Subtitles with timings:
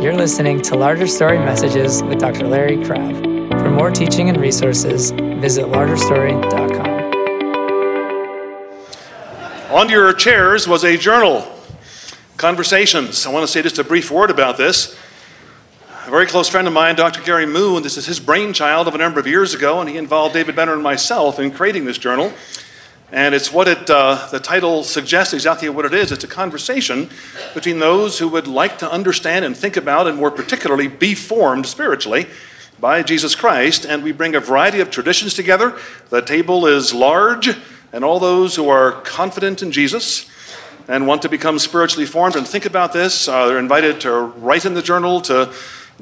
[0.00, 2.46] You're listening to Larger Story Messages with Dr.
[2.46, 3.16] Larry Crabb.
[3.50, 6.88] For more teaching and resources, visit largerstory.com.
[9.74, 11.52] On your chairs was a journal,
[12.36, 13.26] Conversations.
[13.26, 14.96] I want to say just a brief word about this.
[16.06, 17.20] A very close friend of mine, Dr.
[17.20, 20.34] Gary Moon, this is his brainchild of a number of years ago, and he involved
[20.34, 22.32] David Benner and myself in creating this journal.
[23.10, 26.12] And it's what it, uh, the title suggests exactly what it is.
[26.12, 27.08] It's a conversation
[27.54, 31.66] between those who would like to understand and think about, and more particularly, be formed
[31.66, 32.26] spiritually
[32.78, 33.86] by Jesus Christ.
[33.86, 35.78] And we bring a variety of traditions together.
[36.10, 37.48] The table is large,
[37.94, 40.30] and all those who are confident in Jesus
[40.86, 44.64] and want to become spiritually formed and think about this, uh, they're invited to write
[44.64, 45.52] in the journal, to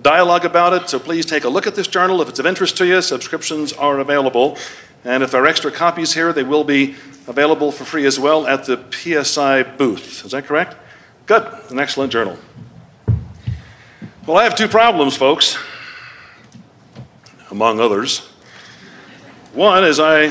[0.00, 0.88] dialogue about it.
[0.88, 2.20] So please take a look at this journal.
[2.20, 4.58] If it's of interest to you, subscriptions are available.
[5.06, 6.96] And if there are extra copies here, they will be
[7.28, 10.24] available for free as well at the PSI booth.
[10.24, 10.74] Is that correct?
[11.26, 11.46] Good.
[11.70, 12.36] An excellent journal.
[14.26, 15.58] Well, I have two problems, folks,
[17.52, 18.18] among others.
[19.54, 20.22] One is I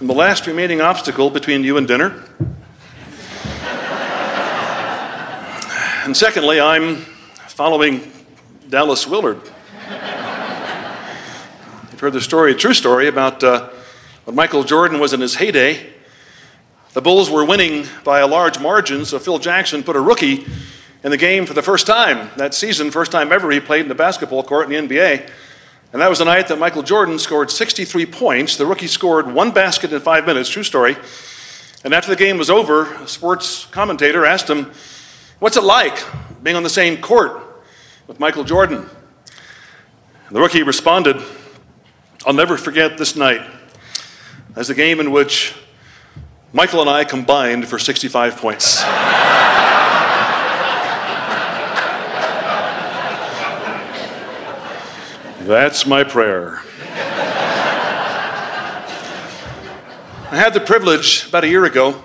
[0.00, 2.22] am the last remaining obstacle between you and dinner.
[6.04, 6.98] and secondly, I'm
[7.48, 8.12] following
[8.68, 9.40] Dallas Willard.
[11.96, 13.70] You've heard the story, a true story, about uh,
[14.26, 15.94] when Michael Jordan was in his heyday.
[16.92, 20.44] The Bulls were winning by a large margin, so Phil Jackson put a rookie
[21.02, 23.88] in the game for the first time that season, first time ever he played in
[23.88, 25.30] the basketball court in the NBA.
[25.94, 28.58] And that was the night that Michael Jordan scored 63 points.
[28.58, 30.98] The rookie scored one basket in five minutes, true story.
[31.82, 34.70] And after the game was over, a sports commentator asked him,
[35.38, 36.04] What's it like
[36.42, 37.64] being on the same court
[38.06, 38.86] with Michael Jordan?
[40.26, 41.22] And the rookie responded,
[42.26, 43.48] I'll never forget this night
[44.56, 45.54] as the game in which
[46.52, 48.82] Michael and I combined for 65 points.
[55.46, 56.62] That's my prayer.
[60.28, 62.02] I had the privilege about a year ago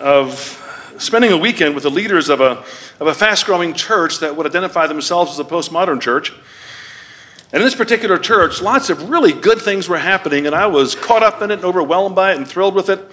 [0.00, 2.64] of spending a weekend with the leaders of a,
[3.00, 6.32] of a fast growing church that would identify themselves as a postmodern church.
[7.54, 10.96] And in this particular church, lots of really good things were happening, and I was
[10.96, 13.08] caught up in it and overwhelmed by it and thrilled with it.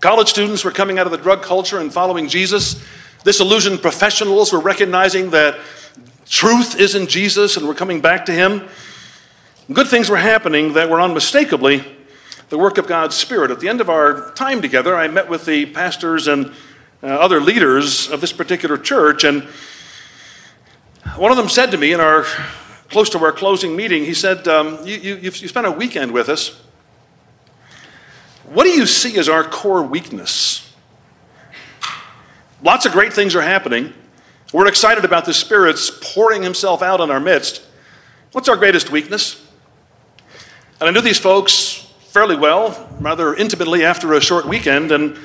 [0.00, 2.84] College students were coming out of the drug culture and following Jesus.
[3.24, 5.58] Disillusioned professionals were recognizing that
[6.26, 8.68] truth is in Jesus and were coming back to Him.
[9.72, 11.82] Good things were happening that were unmistakably
[12.50, 13.50] the work of God's Spirit.
[13.50, 16.52] At the end of our time together, I met with the pastors and
[17.02, 19.44] uh, other leaders of this particular church, and
[21.16, 22.26] one of them said to me in our
[22.90, 26.28] close to our closing meeting, he said, um, you, you, you spent a weekend with
[26.28, 26.60] us.
[28.46, 30.74] What do you see as our core weakness?
[32.62, 33.94] Lots of great things are happening.
[34.52, 37.62] We're excited about the Spirit's pouring Himself out in our midst.
[38.32, 39.46] What's our greatest weakness?
[40.80, 45.16] And I knew these folks fairly well, rather intimately after a short weekend, and,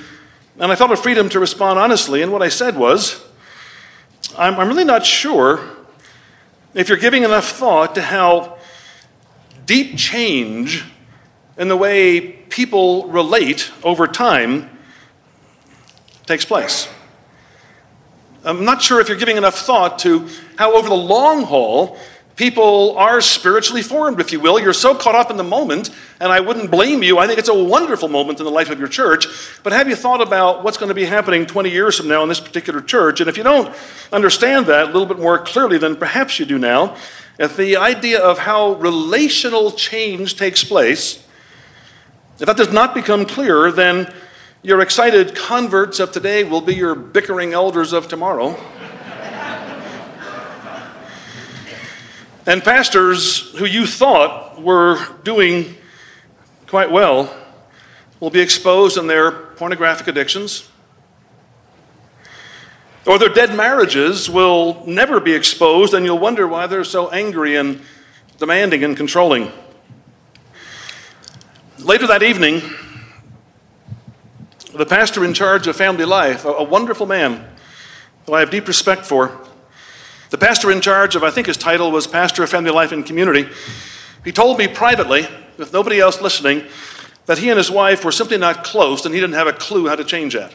[0.60, 2.22] and I felt a freedom to respond honestly.
[2.22, 3.26] And what I said was,
[4.38, 5.75] I'm, I'm really not sure
[6.76, 8.58] if you're giving enough thought to how
[9.66, 10.84] deep change
[11.58, 14.70] in the way people relate over time
[16.26, 16.90] takes place.
[18.44, 20.28] I'm not sure if you're giving enough thought to
[20.58, 21.98] how, over the long haul,
[22.36, 24.60] people are spiritually formed, if you will.
[24.60, 27.18] You're so caught up in the moment, and I wouldn't blame you.
[27.18, 29.28] I think it's a wonderful moment in the life of your church.
[29.64, 32.30] But have you thought about what's going to be happening 20 years from now in
[32.30, 33.20] this particular church?
[33.22, 33.74] And if you don't
[34.12, 36.96] understand that a little bit more clearly than perhaps you do now,
[37.38, 41.26] if the idea of how relational change takes place,
[42.40, 44.14] if that does not become clearer, then
[44.62, 48.58] your excited converts of today will be your bickering elders of tomorrow.
[52.48, 55.76] And pastors who you thought were doing
[56.68, 57.36] quite well
[58.20, 60.70] will be exposed in their pornographic addictions.
[63.08, 67.56] Or their dead marriages will never be exposed, and you'll wonder why they're so angry
[67.56, 67.82] and
[68.38, 69.52] demanding and controlling.
[71.80, 72.62] Later that evening,
[74.74, 77.48] the pastor in charge of family life, a wonderful man
[78.26, 79.40] who I have deep respect for,
[80.36, 83.06] the pastor in charge of, I think his title was Pastor of Family Life and
[83.06, 83.48] Community,
[84.26, 85.26] he told me privately,
[85.58, 86.66] with nobody else listening,
[87.26, 89.88] that he and his wife were simply not close and he didn't have a clue
[89.88, 90.54] how to change that.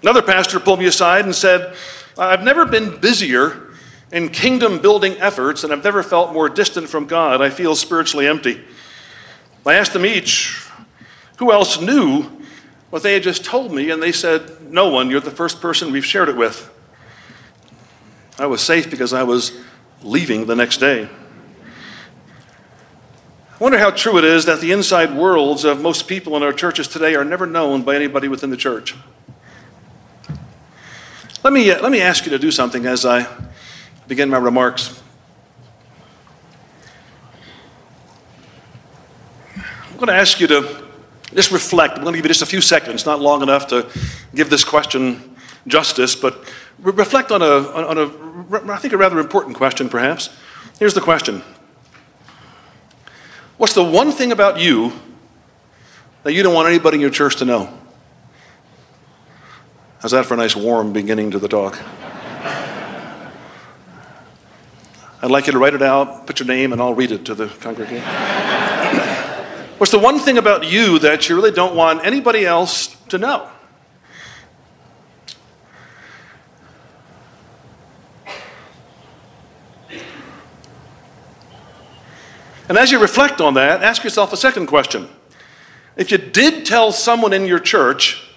[0.00, 1.76] Another pastor pulled me aside and said,
[2.16, 3.68] I've never been busier
[4.10, 7.42] in kingdom building efforts and I've never felt more distant from God.
[7.42, 8.64] I feel spiritually empty.
[9.66, 10.66] I asked them each,
[11.36, 12.22] who else knew
[12.88, 15.92] what they had just told me, and they said, No one, you're the first person
[15.92, 16.70] we've shared it with.
[18.40, 19.52] I was safe because I was
[20.02, 21.06] leaving the next day.
[23.52, 26.54] I wonder how true it is that the inside worlds of most people in our
[26.54, 28.94] churches today are never known by anybody within the church.
[31.44, 33.26] Let me, uh, let me ask you to do something as I
[34.08, 35.02] begin my remarks.
[39.54, 40.82] I'm going to ask you to
[41.34, 41.98] just reflect.
[41.98, 43.86] I'm going to give you just a few seconds, not long enough to
[44.34, 49.56] give this question justice, but reflect on a, on a, I think, a rather important
[49.56, 50.30] question, perhaps.
[50.78, 51.42] Here's the question
[53.56, 54.92] What's the one thing about you
[56.22, 57.72] that you don't want anybody in your church to know?
[60.00, 61.78] How's that for a nice warm beginning to the talk?
[65.22, 67.34] I'd like you to write it out, put your name, and I'll read it to
[67.34, 68.02] the congregation.
[69.76, 73.50] What's the one thing about you that you really don't want anybody else to know?
[82.70, 85.08] And as you reflect on that, ask yourself a second question.
[85.96, 88.30] If you did tell someone in your church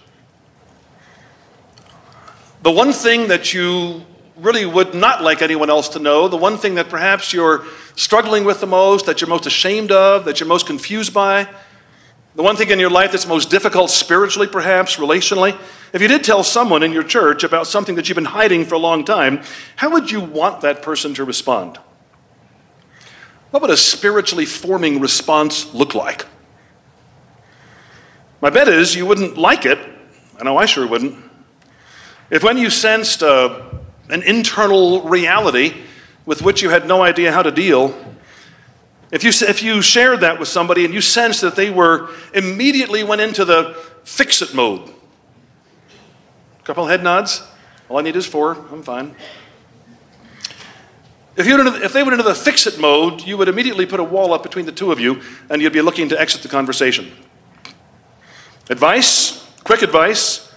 [2.63, 4.03] the one thing that you
[4.37, 7.63] really would not like anyone else to know, the one thing that perhaps you're
[7.95, 11.47] struggling with the most, that you're most ashamed of, that you're most confused by,
[12.33, 15.55] the one thing in your life that's most difficult spiritually, perhaps, relationally,
[15.93, 18.73] if you did tell someone in your church about something that you've been hiding for
[18.73, 19.43] a long time,
[19.75, 21.77] how would you want that person to respond?
[23.53, 26.25] What would a spiritually forming response look like?
[28.41, 29.77] My bet is you wouldn't like it.
[30.39, 31.23] I know I sure wouldn't.
[32.31, 33.61] If when you sensed uh,
[34.09, 35.75] an internal reality
[36.25, 37.95] with which you had no idea how to deal,
[39.11, 43.03] if you, if you shared that with somebody and you sensed that they were immediately
[43.03, 47.43] went into the fix it mode, a couple head nods,
[47.87, 49.15] all I need is four, I'm fine.
[51.35, 54.03] If, you if they went into the fix it mode, you would immediately put a
[54.03, 57.11] wall up between the two of you and you'd be looking to exit the conversation.
[58.69, 60.53] Advice, quick advice,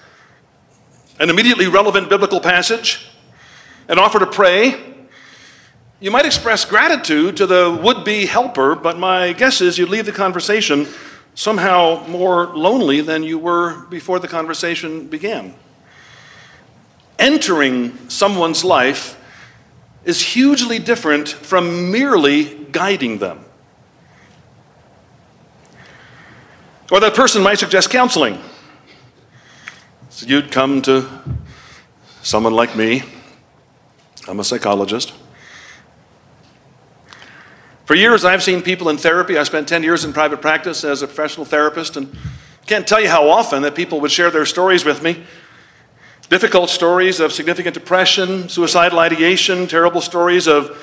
[1.18, 3.08] an immediately relevant biblical passage,
[3.88, 4.94] an offer to pray.
[5.98, 10.04] You might express gratitude to the would be helper, but my guess is you'd leave
[10.04, 10.86] the conversation
[11.34, 15.54] somehow more lonely than you were before the conversation began.
[17.18, 19.18] Entering someone's life
[20.06, 23.44] is hugely different from merely guiding them.
[26.92, 28.38] Or that person might suggest counseling.
[30.10, 31.06] So you'd come to
[32.22, 33.02] someone like me,
[34.28, 35.12] I'm a psychologist.
[37.84, 39.38] For years, I've seen people in therapy.
[39.38, 42.16] I spent 10 years in private practice as a professional therapist, and
[42.66, 45.24] can't tell you how often that people would share their stories with me
[46.28, 50.76] Difficult stories of significant depression, suicidal ideation, terrible stories of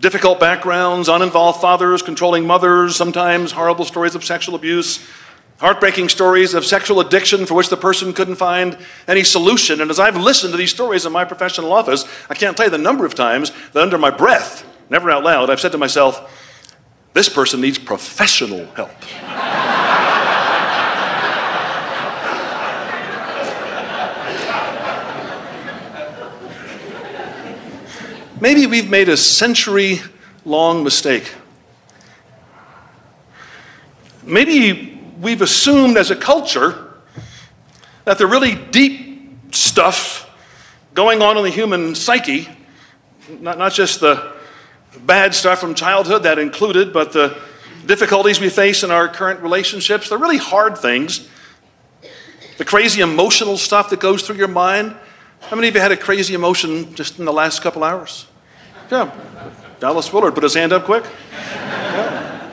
[0.00, 5.06] difficult backgrounds, uninvolved fathers, controlling mothers, sometimes horrible stories of sexual abuse,
[5.58, 8.76] heartbreaking stories of sexual addiction for which the person couldn't find
[9.06, 9.80] any solution.
[9.80, 12.70] And as I've listened to these stories in my professional office, I can't tell you
[12.70, 16.42] the number of times that under my breath, never out loud, I've said to myself,
[17.14, 18.90] this person needs professional help.
[28.38, 30.00] Maybe we've made a century
[30.44, 31.32] long mistake.
[34.22, 36.92] Maybe we've assumed as a culture
[38.04, 40.30] that the really deep stuff
[40.92, 42.46] going on in the human psyche,
[43.40, 44.34] not, not just the
[45.06, 47.38] bad stuff from childhood that included, but the
[47.86, 51.26] difficulties we face in our current relationships, the really hard things,
[52.58, 54.94] the crazy emotional stuff that goes through your mind,
[55.48, 58.26] how many of you had a crazy emotion just in the last couple hours?
[58.90, 59.14] Yeah.
[59.78, 61.04] Dallas Willard put his hand up quick.
[61.32, 62.50] Yeah.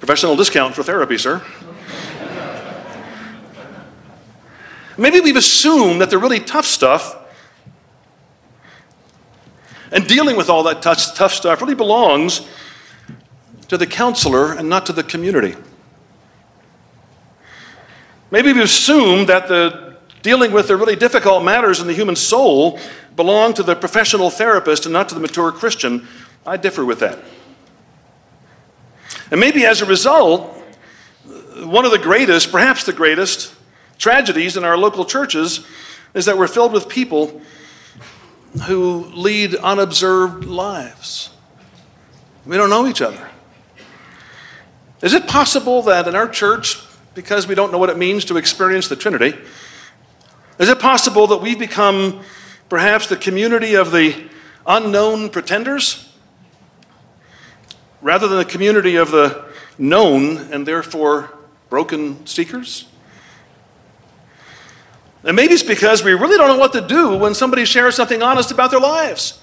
[0.00, 1.42] Professional discount for therapy, sir.
[4.98, 7.16] Maybe we've assumed that the really tough stuff
[9.90, 12.46] and dealing with all that tough, tough stuff really belongs
[13.68, 15.54] to the counselor and not to the community.
[18.30, 19.91] Maybe we've assumed that the
[20.22, 22.78] dealing with the really difficult matters in the human soul
[23.16, 26.06] belong to the professional therapist and not to the mature Christian.
[26.46, 27.18] I differ with that.
[29.30, 30.56] And maybe as a result,
[31.64, 33.54] one of the greatest, perhaps the greatest,
[33.98, 35.64] tragedies in our local churches
[36.14, 37.40] is that we're filled with people
[38.66, 41.30] who lead unobserved lives.
[42.44, 43.28] We don't know each other.
[45.00, 46.78] Is it possible that in our church,
[47.14, 49.36] because we don't know what it means to experience the Trinity?
[50.58, 52.20] Is it possible that we've become
[52.68, 54.28] perhaps the community of the
[54.66, 56.08] unknown pretenders
[58.00, 59.44] rather than the community of the
[59.78, 61.36] known and therefore
[61.70, 62.86] broken seekers?
[65.24, 68.22] And maybe it's because we really don't know what to do when somebody shares something
[68.22, 69.40] honest about their lives.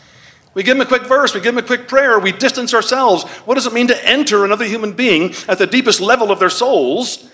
[0.53, 3.23] We give them a quick verse, we give them a quick prayer, we distance ourselves.
[3.45, 6.49] What does it mean to enter another human being at the deepest level of their
[6.49, 7.29] souls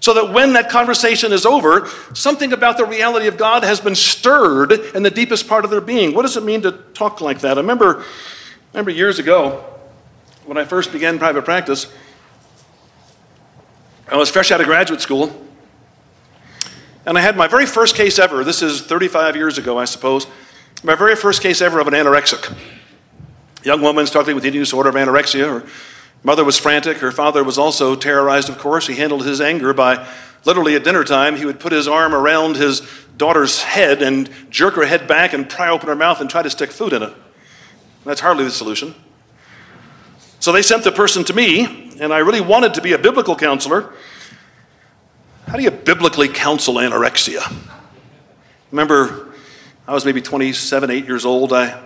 [0.00, 3.94] so that when that conversation is over, something about the reality of God has been
[3.94, 6.14] stirred in the deepest part of their being?
[6.14, 7.56] What does it mean to talk like that?
[7.56, 8.04] I remember, I
[8.74, 9.64] remember years ago
[10.44, 11.92] when I first began private practice,
[14.08, 15.42] I was fresh out of graduate school.
[17.04, 18.44] And I had my very first case ever.
[18.44, 20.26] This is 35 years ago, I suppose.
[20.82, 22.56] My very first case ever of an anorexic.
[23.64, 25.60] Young woman struggling with eating disorder of anorexia.
[25.60, 25.68] Her
[26.22, 26.98] mother was frantic.
[26.98, 28.86] Her father was also terrorized, of course.
[28.86, 30.06] He handled his anger by
[30.46, 32.80] literally at dinner time, he would put his arm around his
[33.16, 36.48] daughter's head and jerk her head back and pry open her mouth and try to
[36.48, 37.12] stick food in it.
[38.04, 38.94] That's hardly the solution.
[40.38, 43.34] So they sent the person to me, and I really wanted to be a biblical
[43.34, 43.92] counselor.
[45.48, 47.52] How do you biblically counsel anorexia?
[48.70, 49.34] Remember,
[49.88, 51.52] I was maybe 27, 8 years old.
[51.52, 51.82] I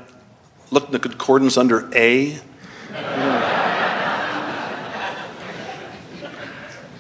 [0.71, 2.39] looked in the concordance under A.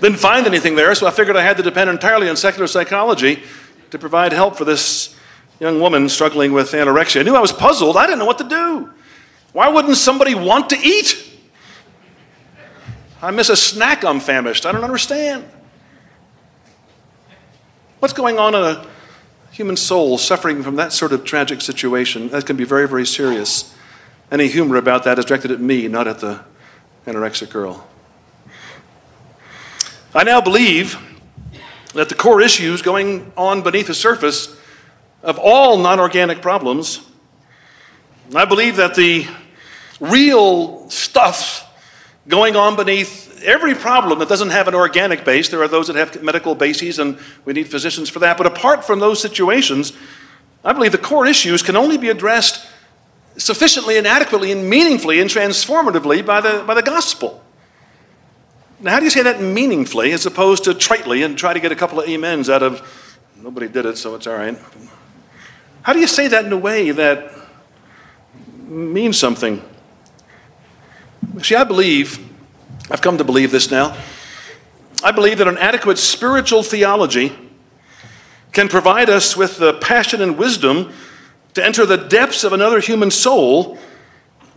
[0.00, 3.42] Didn't find anything there, so I figured I had to depend entirely on secular psychology
[3.90, 5.14] to provide help for this
[5.58, 7.20] young woman struggling with anorexia.
[7.20, 7.96] I knew I was puzzled.
[7.96, 8.90] I didn't know what to do.
[9.52, 11.28] Why wouldn't somebody want to eat?
[13.20, 14.64] I miss a snack, I'm famished.
[14.64, 15.44] I don't understand.
[17.98, 18.86] What's going on in a
[19.52, 22.28] human soul suffering from that sort of tragic situation?
[22.28, 23.74] That can be very, very serious.
[24.32, 26.42] Any humor about that is directed at me, not at the
[27.06, 27.89] anorexic girl.
[30.12, 30.98] I now believe
[31.94, 34.56] that the core issues going on beneath the surface
[35.22, 37.06] of all non organic problems,
[38.34, 39.28] I believe that the
[40.00, 41.64] real stuff
[42.26, 45.94] going on beneath every problem that doesn't have an organic base, there are those that
[45.94, 48.36] have medical bases, and we need physicians for that.
[48.36, 49.92] But apart from those situations,
[50.64, 52.66] I believe the core issues can only be addressed
[53.36, 57.44] sufficiently and adequately and meaningfully and transformatively by the, by the gospel.
[58.82, 61.70] Now, how do you say that meaningfully as opposed to tritely and try to get
[61.70, 62.80] a couple of amens out of
[63.36, 64.56] nobody did it, so it's all right?
[65.82, 67.32] How do you say that in a way that
[68.66, 69.62] means something?
[71.42, 72.18] See, I believe
[72.90, 73.96] I've come to believe this now.
[75.04, 77.32] I believe that an adequate spiritual theology
[78.52, 80.92] can provide us with the passion and wisdom
[81.54, 83.78] to enter the depths of another human soul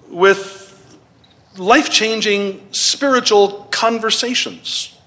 [0.08, 0.63] with
[1.58, 4.98] life changing spiritual conversations.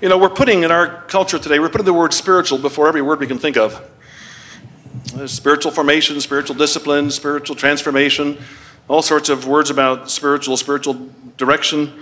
[0.00, 3.02] You know, we're putting in our culture today, we're putting the word spiritual before every
[3.02, 3.80] word we can think of.
[5.16, 8.38] Uh, spiritual formation, spiritual discipline, spiritual transformation,
[8.88, 11.92] all sorts of words about spiritual, spiritual direction,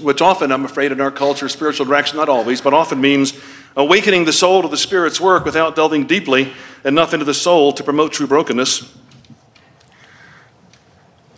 [0.00, 3.38] which often, I'm afraid, in our culture, spiritual direction, not always, but often means
[3.76, 6.52] awakening the soul to the Spirit's work without delving deeply
[6.84, 8.92] enough into the soul to promote true brokenness.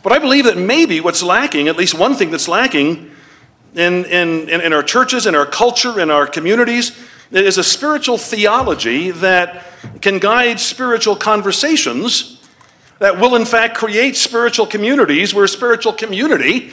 [0.03, 3.11] But I believe that maybe what's lacking, at least one thing that's lacking
[3.75, 6.97] in, in, in our churches, in our culture, in our communities,
[7.31, 9.65] is a spiritual theology that
[10.01, 12.41] can guide spiritual conversations
[12.99, 16.73] that will, in fact, create spiritual communities where spiritual community,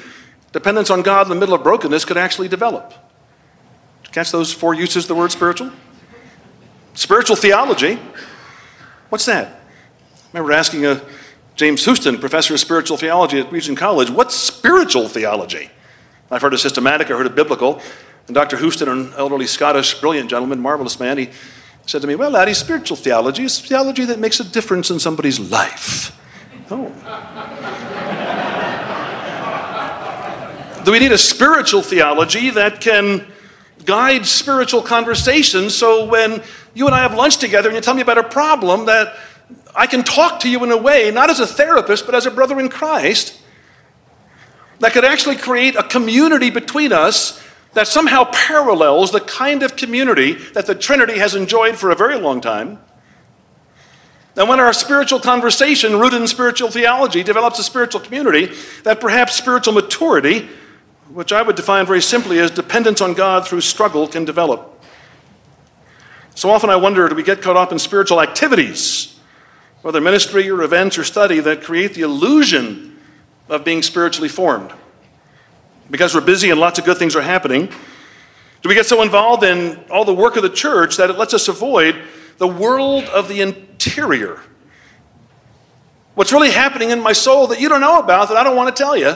[0.53, 2.93] dependence on God in the middle of brokenness, could actually develop.
[4.11, 5.71] Catch those four uses of the word spiritual?
[6.93, 7.99] Spiritual theology.
[9.09, 9.47] What's that?
[9.47, 11.01] I remember asking a
[11.55, 15.69] James Houston, professor of spiritual theology at Regent College, what's spiritual theology?
[16.29, 17.81] I've heard of systematic, I've heard of biblical.
[18.27, 18.57] And Dr.
[18.57, 21.29] Houston, an elderly Scottish, brilliant gentleman, marvelous man, he
[21.85, 25.39] said to me, Well, laddie, spiritual theology is theology that makes a difference in somebody's
[25.39, 26.19] life.
[26.69, 26.91] Oh.
[30.83, 33.25] Do we need a spiritual theology that can
[33.85, 36.43] guide spiritual conversations so when
[36.73, 39.15] you and I have lunch together and you tell me about a problem that
[39.75, 42.31] I can talk to you in a way, not as a therapist, but as a
[42.31, 43.41] brother in Christ,
[44.79, 47.41] that could actually create a community between us
[47.73, 52.17] that somehow parallels the kind of community that the Trinity has enjoyed for a very
[52.17, 52.79] long time.
[54.37, 58.53] And when our spiritual conversation, rooted in spiritual theology, develops a spiritual community,
[58.83, 60.47] that perhaps spiritual maturity,
[61.09, 64.83] which I would define very simply as dependence on God through struggle, can develop.
[66.33, 69.14] So often I wonder do we get caught up in spiritual activities,
[69.85, 72.97] whether ministry or events or study, that create the illusion
[73.47, 74.73] of being spiritually formed?
[75.91, 77.67] Because we're busy and lots of good things are happening?
[78.63, 81.35] Do we get so involved in all the work of the church that it lets
[81.35, 82.01] us avoid
[82.39, 84.41] the world of the interior?
[86.15, 88.75] What's really happening in my soul that you don't know about that I don't want
[88.75, 89.15] to tell you?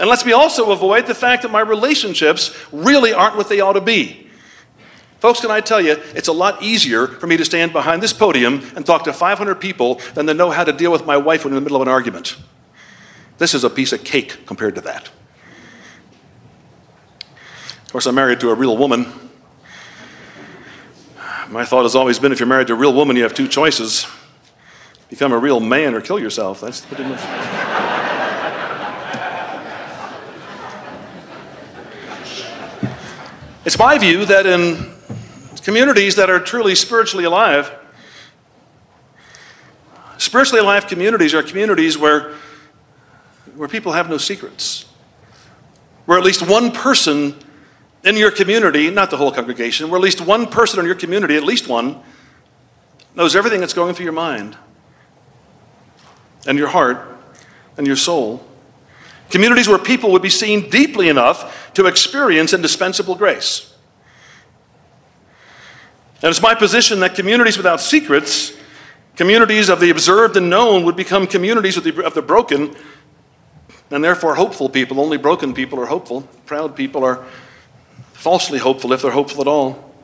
[0.00, 3.74] And lets me also avoid the fact that my relationships really aren't what they ought
[3.74, 4.25] to be.
[5.26, 8.12] Folks, can I tell you, it's a lot easier for me to stand behind this
[8.12, 11.44] podium and talk to 500 people than to know how to deal with my wife
[11.44, 12.36] when in the middle of an argument.
[13.38, 15.10] This is a piece of cake compared to that.
[17.82, 19.12] Of course, I'm married to a real woman.
[21.48, 23.48] My thought has always been if you're married to a real woman, you have two
[23.48, 24.06] choices
[25.08, 26.60] become a real man or kill yourself.
[26.60, 27.18] That's pretty much.
[33.64, 34.94] it's my view that in
[35.66, 37.72] communities that are truly spiritually alive,
[40.16, 42.34] spiritually alive communities are communities where,
[43.56, 44.84] where people have no secrets,
[46.04, 47.34] where at least one person
[48.04, 51.34] in your community, not the whole congregation, where at least one person in your community,
[51.34, 52.00] at least one,
[53.16, 54.56] knows everything that's going through your mind
[56.46, 57.18] and your heart
[57.76, 58.46] and your soul.
[59.30, 63.65] Communities where people would be seen deeply enough to experience indispensable grace.
[66.22, 68.56] And it's my position that communities without secrets,
[69.16, 72.74] communities of the observed and known, would become communities of the, of the broken
[73.90, 75.00] and therefore hopeful people.
[75.00, 76.22] Only broken people are hopeful.
[76.46, 77.24] Proud people are
[78.12, 79.94] falsely hopeful if they're hopeful at all.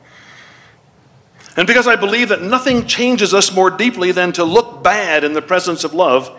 [1.55, 5.33] And because I believe that nothing changes us more deeply than to look bad in
[5.33, 6.31] the presence of love,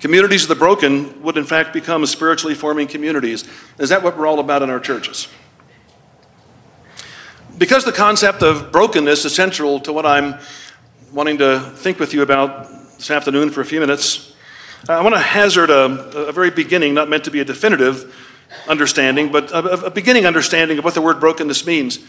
[0.00, 3.48] communities of the broken would in fact become spiritually forming communities.
[3.78, 5.28] Is that what we're all about in our churches?
[7.56, 10.40] Because the concept of brokenness is central to what I'm
[11.12, 14.34] wanting to think with you about this afternoon for a few minutes,
[14.88, 15.84] I want to hazard a,
[16.26, 18.12] a very beginning, not meant to be a definitive,
[18.68, 22.00] understanding, but a, a beginning understanding of what the word brokenness means.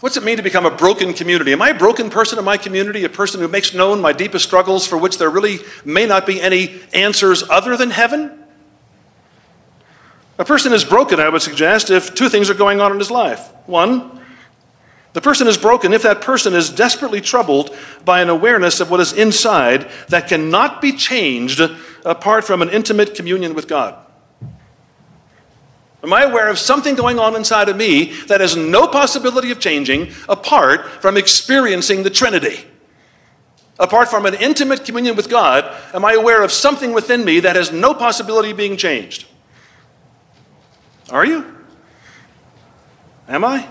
[0.00, 1.52] What's it mean to become a broken community?
[1.52, 4.44] Am I a broken person in my community, a person who makes known my deepest
[4.44, 8.42] struggles for which there really may not be any answers other than heaven?
[10.38, 13.12] A person is broken, I would suggest, if two things are going on in his
[13.12, 13.48] life.
[13.66, 14.18] One,
[15.12, 19.00] the person is broken if that person is desperately troubled by an awareness of what
[19.00, 21.60] is inside that cannot be changed
[22.04, 23.96] apart from an intimate communion with God.
[26.02, 29.60] Am I aware of something going on inside of me that has no possibility of
[29.60, 32.64] changing apart from experiencing the Trinity?
[33.78, 37.56] Apart from an intimate communion with God, am I aware of something within me that
[37.56, 39.26] has no possibility of being changed?
[41.10, 41.56] Are you?
[43.28, 43.68] Am I?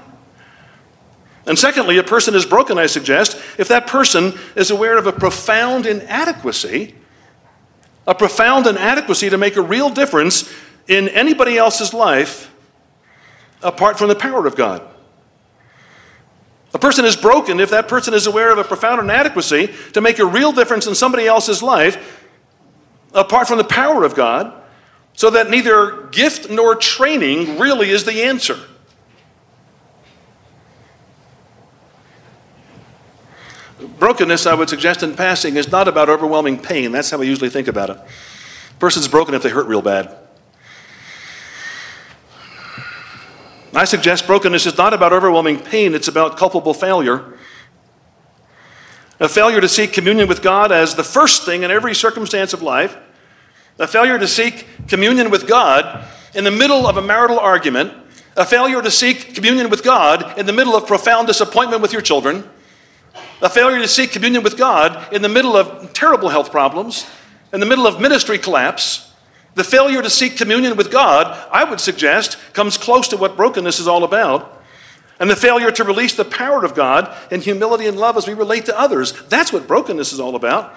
[1.45, 5.11] And secondly, a person is broken, I suggest, if that person is aware of a
[5.11, 6.95] profound inadequacy,
[8.05, 10.51] a profound inadequacy to make a real difference
[10.87, 12.53] in anybody else's life
[13.63, 14.81] apart from the power of God.
[16.73, 20.19] A person is broken if that person is aware of a profound inadequacy to make
[20.19, 22.27] a real difference in somebody else's life
[23.13, 24.53] apart from the power of God,
[25.13, 28.57] so that neither gift nor training really is the answer.
[33.99, 36.91] Brokenness, I would suggest in passing, is not about overwhelming pain.
[36.91, 37.97] That's how we usually think about it.
[37.97, 40.17] A person's broken if they hurt real bad.
[43.73, 47.37] I suggest brokenness is not about overwhelming pain, it's about culpable failure.
[49.21, 52.61] A failure to seek communion with God as the first thing in every circumstance of
[52.61, 52.97] life.
[53.79, 57.93] A failure to seek communion with God in the middle of a marital argument.
[58.35, 62.01] A failure to seek communion with God in the middle of profound disappointment with your
[62.01, 62.49] children.
[63.41, 67.07] A failure to seek communion with God in the middle of terrible health problems.
[67.51, 69.11] In the middle of ministry collapse
[69.53, 73.79] the failure to seek communion with God, I would suggest, comes close to what brokenness
[73.79, 74.63] is all about.
[75.19, 78.33] And the failure to release the power of God in humility and love as we
[78.33, 79.13] relate to others.
[79.27, 80.75] That's what brokenness is all about.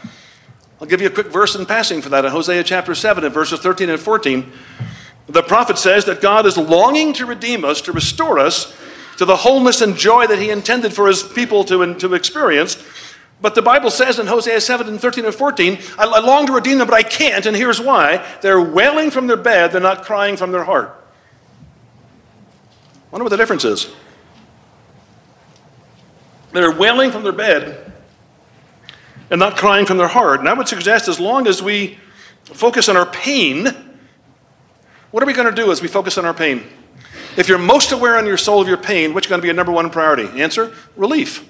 [0.81, 3.33] I'll give you a quick verse in passing for that in Hosea chapter 7 and
[3.33, 4.53] verses 13 and 14.
[5.29, 8.77] The prophet says that God is longing to redeem us, to restore us
[9.19, 12.83] to the wholeness and joy that he intended for his people to, to experience.
[13.41, 16.53] But the Bible says in Hosea 7 and 13 and 14, I, I long to
[16.53, 18.25] redeem them, but I can't, and here's why.
[18.41, 21.01] They're wailing from their bed, they're not crying from their heart.
[23.11, 23.95] Wonder what the difference is.
[26.53, 27.93] They're wailing from their bed
[29.31, 30.41] and not crying from their heart.
[30.41, 31.99] And I would suggest as long as we
[32.45, 33.67] focus on our pain,
[35.11, 36.65] what are we going to do as we focus on our pain?
[37.37, 39.57] If you're most aware on your soul of your pain, what's going to be your
[39.57, 40.41] number one priority?
[40.41, 41.45] Answer relief.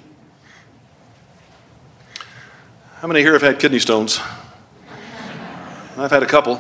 [2.97, 4.19] How many here have had kidney stones?
[5.99, 6.57] I've had a couple.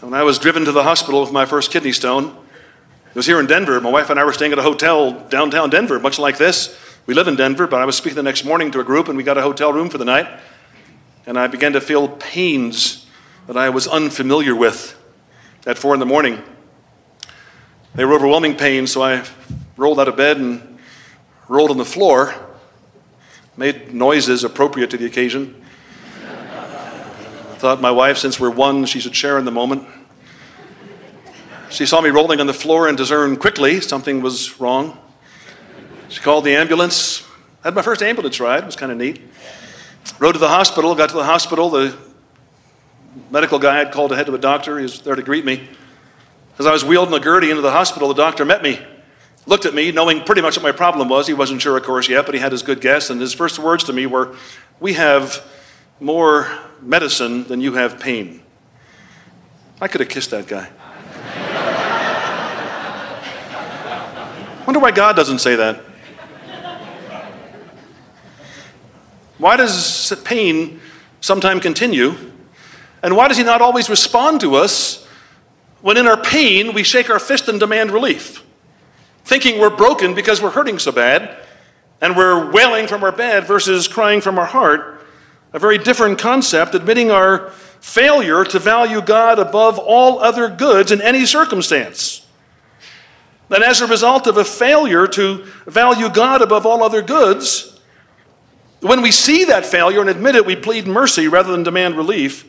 [0.00, 2.36] When I was driven to the hospital with my first kidney stone,
[3.06, 3.80] it was here in Denver.
[3.80, 6.76] My wife and I were staying at a hotel downtown Denver, much like this.
[7.06, 9.16] We live in Denver, but I was speaking the next morning to a group and
[9.16, 10.26] we got a hotel room for the night.
[11.24, 13.06] And I began to feel pains
[13.46, 14.98] that I was unfamiliar with
[15.66, 16.42] at four in the morning.
[17.94, 19.22] They were overwhelming pain, so I
[19.76, 20.78] rolled out of bed and
[21.46, 22.34] rolled on the floor,
[23.54, 25.62] made noises appropriate to the occasion.
[26.22, 29.86] I thought my wife, since we're one, she should share in the moment.
[31.68, 34.96] She saw me rolling on the floor and discerned quickly something was wrong.
[36.08, 37.22] She called the ambulance.
[37.62, 39.20] I had my first ambulance ride, it was kind of neat.
[40.18, 41.68] Rode to the hospital, got to the hospital.
[41.68, 41.94] The
[43.30, 44.78] medical guy had called ahead to a doctor.
[44.78, 45.68] He was there to greet me.
[46.58, 48.78] As I was wheeled in a gurney into the hospital, the doctor met me,
[49.46, 51.26] looked at me, knowing pretty much what my problem was.
[51.26, 53.08] He wasn't sure, of course, yet, but he had his good guess.
[53.08, 54.36] And his first words to me were,
[54.78, 55.44] We have
[55.98, 56.46] more
[56.82, 58.42] medicine than you have pain.
[59.80, 60.68] I could have kissed that guy.
[64.66, 65.76] Wonder why God doesn't say that.
[69.38, 70.80] Why does pain
[71.20, 72.14] sometimes continue?
[73.02, 75.01] And why does He not always respond to us
[75.82, 78.44] when in our pain we shake our fist and demand relief?
[79.24, 81.36] Thinking we're broken because we're hurting so bad
[82.00, 85.04] and we're wailing from our bed versus crying from our heart.
[85.52, 91.02] A very different concept, admitting our failure to value God above all other goods in
[91.02, 92.26] any circumstance.
[93.50, 97.78] And as a result of a failure to value God above all other goods,
[98.80, 102.46] when we see that failure and admit it, we plead mercy rather than demand relief.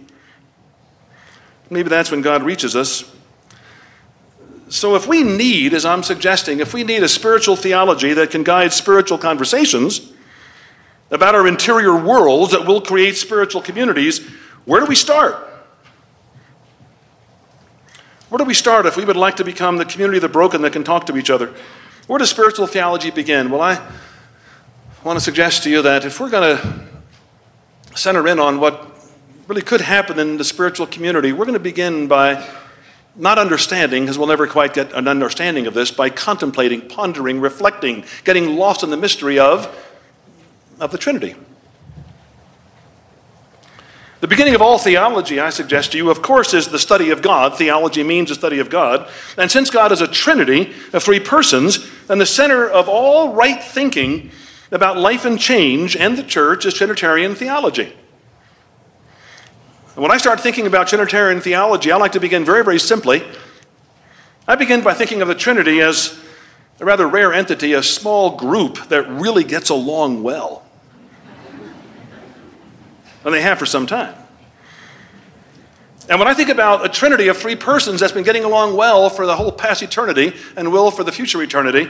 [1.69, 3.03] Maybe that's when God reaches us.
[4.73, 8.41] So, if we need, as I'm suggesting, if we need a spiritual theology that can
[8.41, 10.11] guide spiritual conversations
[11.11, 14.27] about our interior worlds that will create spiritual communities,
[14.65, 15.35] where do we start?
[18.29, 20.63] Where do we start if we would like to become the community of the broken
[20.63, 21.53] that can talk to each other?
[22.07, 23.51] Where does spiritual theology begin?
[23.51, 23.79] Well, I
[25.03, 26.79] want to suggest to you that if we're going to
[27.93, 28.89] center in on what
[29.47, 32.43] really could happen in the spiritual community, we're going to begin by
[33.15, 38.03] not understanding, because we'll never quite get an understanding of this, by contemplating, pondering, reflecting,
[38.23, 39.67] getting lost in the mystery of,
[40.79, 41.35] of the Trinity.
[44.23, 47.21] The beginning of all theology, I suggest to you, of course, is the study of
[47.21, 47.57] God.
[47.57, 49.09] Theology means the study of God.
[49.37, 53.61] And since God is a trinity of three persons, then the center of all right
[53.61, 54.31] thinking
[54.71, 57.93] about life and change and the church is Trinitarian theology.
[59.95, 63.23] And when I start thinking about Trinitarian theology, I like to begin very, very simply.
[64.47, 66.19] I begin by thinking of the Trinity as
[66.79, 70.63] a rather rare entity, a small group that really gets along well
[73.25, 74.15] and they have for some time.
[76.09, 79.09] And when I think about a trinity of three persons that's been getting along well
[79.09, 81.89] for the whole past eternity and will for the future eternity,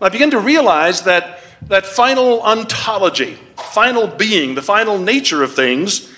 [0.00, 6.14] I begin to realize that that final ontology, final being, the final nature of things,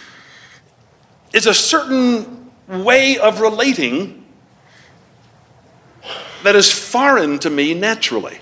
[1.33, 4.25] is a certain way of relating
[6.43, 8.39] that is foreign to me naturally.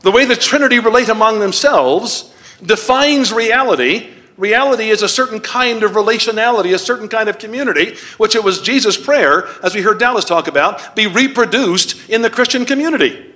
[0.00, 2.32] The way the Trinity relate among themselves
[2.64, 4.10] defines reality.
[4.36, 8.60] Reality is a certain kind of relationality, a certain kind of community, which it was
[8.60, 13.34] Jesus' prayer, as we heard Dallas talk about, be reproduced in the Christian community.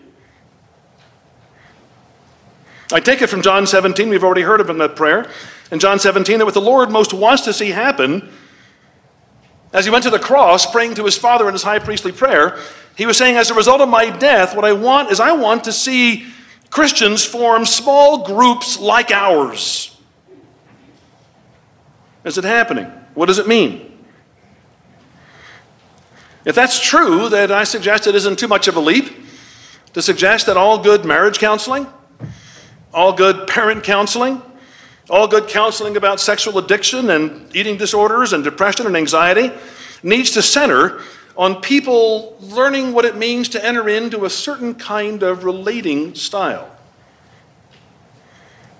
[2.93, 5.31] I take it from John 17, we've already heard of in that prayer.
[5.71, 8.29] In John 17, that what the Lord most wants to see happen,
[9.73, 12.59] as he went to the cross, praying to his Father in his high priestly prayer,
[12.97, 15.65] he was saying, As a result of my death, what I want is I want
[15.65, 16.27] to see
[16.69, 19.97] Christians form small groups like ours.
[22.25, 22.87] Is it happening?
[23.15, 23.89] What does it mean?
[26.45, 29.11] If that's true, then I suggest it isn't too much of a leap
[29.93, 31.87] to suggest that all good marriage counseling,
[32.93, 34.43] all good parent counseling,
[35.09, 39.51] all good counseling about sexual addiction and eating disorders and depression and anxiety
[40.03, 41.01] needs to center
[41.37, 46.69] on people learning what it means to enter into a certain kind of relating style.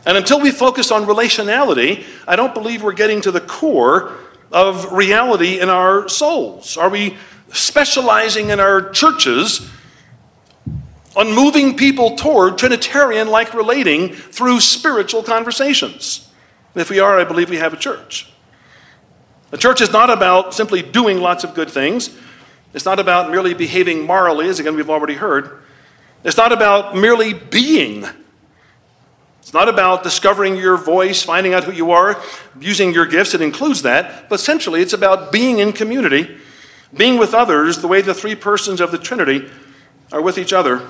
[0.05, 4.13] And until we focus on relationality, I don't believe we're getting to the core
[4.51, 6.77] of reality in our souls.
[6.77, 7.17] Are we
[7.53, 9.71] specializing in our churches
[11.17, 16.29] on moving people toward Trinitarian like relating through spiritual conversations?
[16.75, 18.31] If we are, I believe we have a church.
[19.51, 22.17] The church is not about simply doing lots of good things.
[22.73, 25.63] It's not about merely behaving morally, as again we've already heard.
[26.25, 28.07] It's not about merely being.
[29.41, 32.19] It's not about discovering your voice, finding out who you are,
[32.61, 33.35] using your gifts.
[33.35, 34.29] It includes that.
[34.31, 36.39] But essentially, it's about being in community,
[36.95, 39.51] being with others the way the three persons of the Trinity
[40.13, 40.81] are with each other.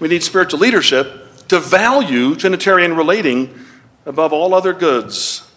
[0.00, 3.58] We need spiritual leadership to value Trinitarian relating
[4.06, 5.48] above all other goods,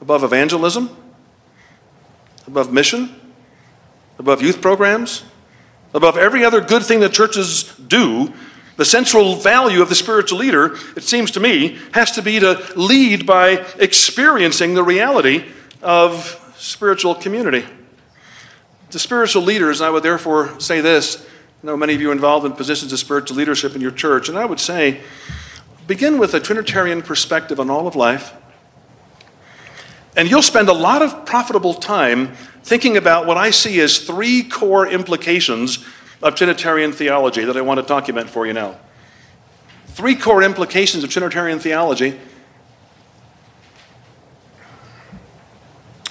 [0.00, 0.94] above evangelism,
[2.46, 3.14] above mission,
[4.18, 5.24] above youth programs,
[5.94, 8.32] above every other good thing that churches do.
[8.76, 12.62] The central value of the spiritual leader, it seems to me, has to be to
[12.76, 15.46] lead by experiencing the reality
[15.82, 17.64] of spiritual community.
[18.90, 21.26] The spiritual leaders, I would therefore say this.
[21.62, 24.38] I know many of you involved in positions of spiritual leadership in your church, and
[24.38, 25.00] I would say
[25.86, 28.34] begin with a Trinitarian perspective on all of life.
[30.16, 34.42] And you'll spend a lot of profitable time thinking about what I see as three
[34.42, 35.84] core implications
[36.22, 38.76] of Trinitarian theology that I want to document for you now.
[39.88, 42.18] Three core implications of Trinitarian theology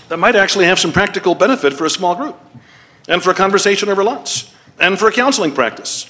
[0.09, 2.39] that might actually have some practical benefit for a small group,
[3.07, 4.47] and for a conversation over lunch,
[4.79, 6.09] and for a counseling practice.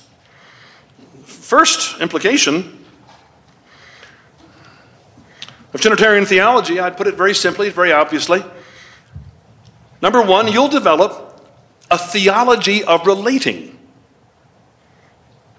[1.23, 2.85] First implication
[5.73, 8.43] of Trinitarian theology, I'd put it very simply, very obviously.
[10.01, 11.45] Number one, you'll develop
[11.91, 13.77] a theology of relating,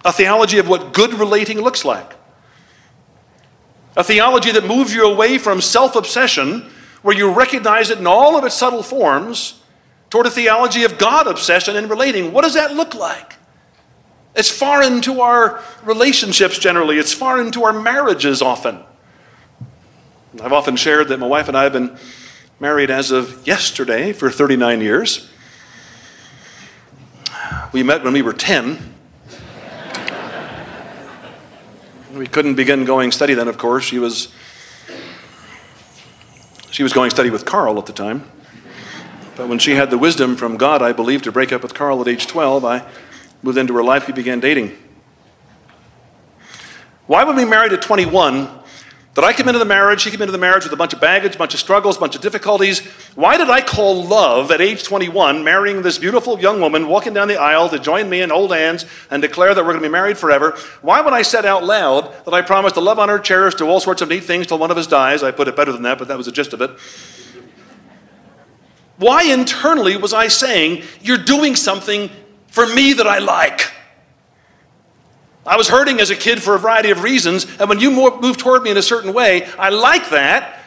[0.04, 2.14] a theology of what good relating looks like,
[3.96, 6.70] a theology that moves you away from self obsession,
[7.02, 9.60] where you recognize it in all of its subtle forms,
[10.10, 12.32] toward a theology of God obsession and relating.
[12.32, 13.34] What does that look like?
[14.34, 18.80] It's foreign to our relationships generally, it's foreign to our marriages often.
[20.42, 21.96] I've often shared that my wife and I have been
[22.60, 25.30] married as of yesterday for 39 years.
[27.72, 28.94] We met when we were 10.
[32.14, 33.84] we couldn't begin going study then, of course.
[33.84, 34.32] She was
[36.70, 38.30] she was going study with Carl at the time.
[39.36, 42.00] But when she had the wisdom from God, I believe, to break up with Carl
[42.00, 42.86] at age 12, I
[43.42, 44.06] moved into her life.
[44.06, 44.76] We began dating.
[47.06, 48.48] Why would we married at 21
[49.16, 51.00] that I came into the marriage, she came into the marriage with a bunch of
[51.00, 52.80] baggage, a bunch of struggles, a bunch of difficulties.
[53.14, 57.28] Why did I call love at age 21, marrying this beautiful young woman, walking down
[57.28, 59.92] the aisle to join me in old hands and declare that we're going to be
[59.92, 60.54] married forever?
[60.82, 63.80] Why would I said out loud that I promised to love, honor, cherish, do all
[63.80, 65.22] sorts of neat things till one of us dies?
[65.22, 66.70] I put it better than that, but that was the gist of it.
[68.98, 72.10] Why internally was I saying, You're doing something
[72.48, 73.72] for me that I like?
[75.46, 78.36] I was hurting as a kid for a variety of reasons, and when you move
[78.36, 80.60] toward me in a certain way, I like that.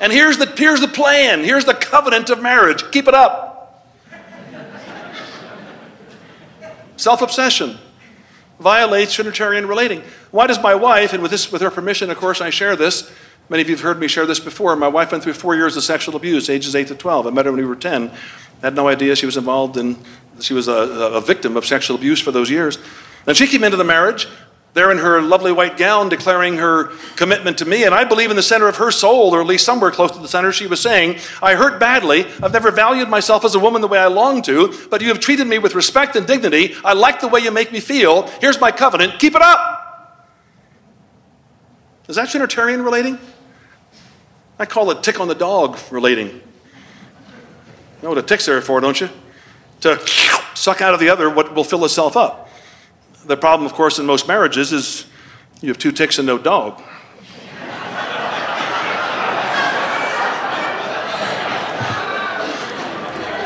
[0.00, 2.90] And here's the, here's the plan, here's the covenant of marriage.
[2.90, 3.52] Keep it up.
[6.96, 7.78] Self obsession
[8.58, 10.02] violates Trinitarian relating.
[10.30, 13.10] Why does my wife, and with, this, with her permission, of course, I share this.
[13.48, 14.74] Many of you have heard me share this before.
[14.76, 17.26] My wife went through four years of sexual abuse, ages 8 to 12.
[17.26, 18.10] I met her when we were 10.
[18.62, 19.98] Had no idea she was involved in,
[20.40, 22.78] she was a, a victim of sexual abuse for those years.
[23.26, 24.26] And she came into the marriage
[24.74, 27.84] there in her lovely white gown declaring her commitment to me.
[27.84, 30.18] And I believe in the center of her soul, or at least somewhere close to
[30.18, 32.26] the center, she was saying, I hurt badly.
[32.42, 35.20] I've never valued myself as a woman the way I long to, but you have
[35.20, 36.74] treated me with respect and dignity.
[36.84, 38.26] I like the way you make me feel.
[38.40, 39.20] Here's my covenant.
[39.20, 39.80] Keep it up.
[42.08, 43.18] Is that Trinitarian relating?
[44.58, 46.28] I call it tick on the dog relating.
[46.28, 46.42] You
[48.02, 49.08] know what a tick's there for, don't you?
[49.80, 50.00] To
[50.54, 52.48] suck out of the other what will fill itself up.
[53.24, 55.06] The problem, of course, in most marriages is
[55.60, 56.80] you have two ticks and no dog.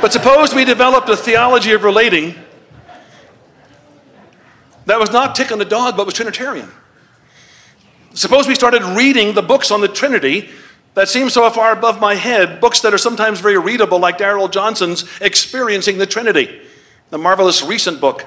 [0.03, 2.35] but suppose we developed a theology of relating
[4.85, 6.71] that was not tick on the dog, but was Trinitarian.
[8.15, 10.51] Suppose we started reading the books on the Trinity
[10.99, 14.49] that seem so far above my head, books that are sometimes very readable, like Darrell
[14.49, 16.61] Johnson's Experiencing the Trinity,
[17.11, 18.27] the marvelous recent book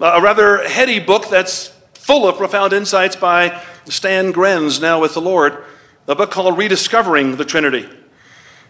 [0.00, 5.14] uh, a rather heady book that's full of profound insights by Stan Grenz, now with
[5.14, 5.64] the Lord,
[6.06, 7.88] a book called Rediscovering the Trinity.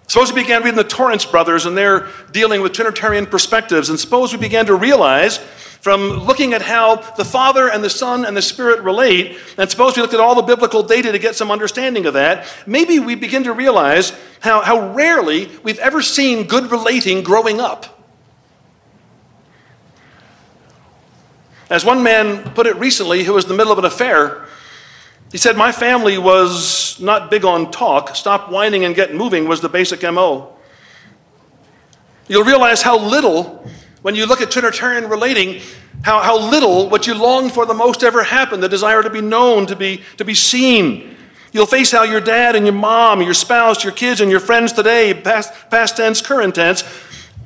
[0.07, 4.33] Suppose we began reading the Torrance brothers and they're dealing with Trinitarian perspectives, and suppose
[4.33, 5.41] we began to realize
[5.87, 9.95] from looking at how the Father and the Son and the Spirit relate, and suppose
[9.95, 13.15] we looked at all the biblical data to get some understanding of that, maybe we
[13.15, 18.03] begin to realize how, how rarely we've ever seen good relating growing up.
[21.71, 24.45] As one man put it recently, who was in the middle of an affair,
[25.31, 28.17] he said, My family was not big on talk.
[28.17, 30.53] Stop whining and get moving was the basic MO.
[32.27, 33.65] You'll realize how little,
[34.07, 35.61] when you look at Trinitarian relating,
[36.03, 39.21] How, how little what you long for the most ever happened, the desire to be
[39.21, 41.17] known, to be, to be seen.
[41.51, 44.73] You'll face how your dad and your mom, your spouse, your kids, and your friends
[44.73, 46.83] today, past, past tense, current tense,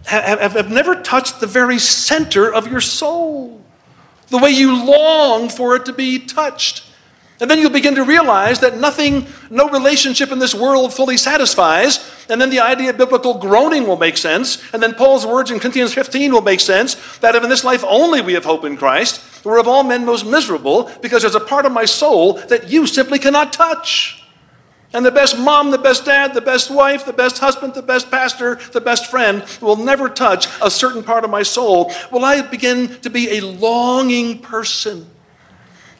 [0.05, 3.63] have, have, have never touched the very center of your soul.
[4.29, 6.85] The way you long for it to be touched.
[7.41, 11.99] And then you'll begin to realize that nothing, no relationship in this world fully satisfies.
[12.29, 14.63] And then the idea of biblical groaning will make sense.
[14.75, 17.83] And then Paul's words in Corinthians 15 will make sense that if in this life
[17.89, 21.41] only we have hope in Christ, we're of all men most miserable because there's a
[21.41, 24.23] part of my soul that you simply cannot touch.
[24.93, 28.11] And the best mom, the best dad, the best wife, the best husband, the best
[28.11, 31.93] pastor, the best friend will never touch a certain part of my soul.
[32.11, 35.07] Will I begin to be a longing person?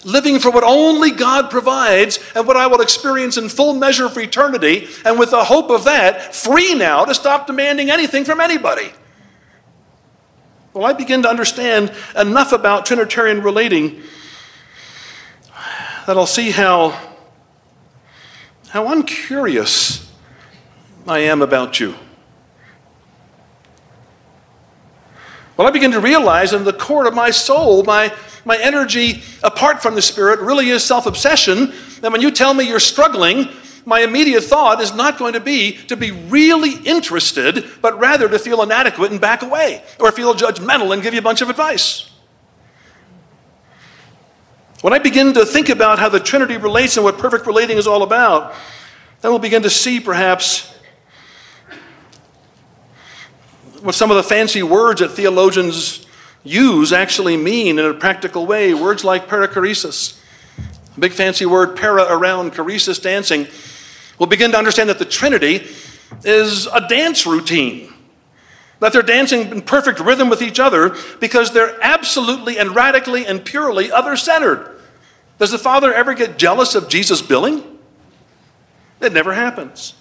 [0.05, 4.21] Living for what only God provides and what I will experience in full measure for
[4.21, 8.93] eternity, and with the hope of that, free now to stop demanding anything from anybody.
[10.73, 14.03] Well, I begin to understand enough about Trinitarian relating
[16.07, 16.99] that I'll see how,
[18.69, 20.11] how uncurious
[21.07, 21.95] I am about you.
[25.61, 28.15] Well, I begin to realize in the core of my soul, my
[28.47, 31.75] my energy apart from the Spirit really is self obsession.
[32.03, 33.47] And when you tell me you're struggling,
[33.85, 38.39] my immediate thought is not going to be to be really interested, but rather to
[38.39, 42.11] feel inadequate and back away, or feel judgmental and give you a bunch of advice.
[44.81, 47.87] When I begin to think about how the Trinity relates and what perfect relating is
[47.87, 48.55] all about,
[49.21, 50.70] then we'll begin to see perhaps
[53.83, 56.07] what some of the fancy words that theologians
[56.45, 58.75] use actually mean in a practical way.
[58.75, 60.19] Words like perichoresis,
[60.97, 63.47] a big fancy word, para around, choresis dancing.
[64.19, 65.67] We'll begin to understand that the Trinity
[66.25, 67.93] is a dance routine.
[68.81, 73.45] That they're dancing in perfect rhythm with each other because they're absolutely and radically and
[73.45, 74.81] purely other centered.
[75.39, 77.63] Does the Father ever get jealous of Jesus' billing?
[79.01, 79.95] It never happens.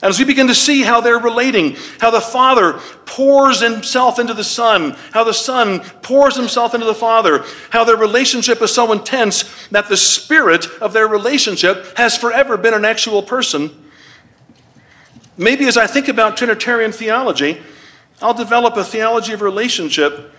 [0.00, 4.32] And as we begin to see how they're relating, how the Father pours himself into
[4.32, 8.92] the Son, how the Son pours himself into the Father, how their relationship is so
[8.92, 13.70] intense that the spirit of their relationship has forever been an actual person.
[15.36, 17.60] Maybe as I think about Trinitarian theology,
[18.22, 20.32] I'll develop a theology of relationship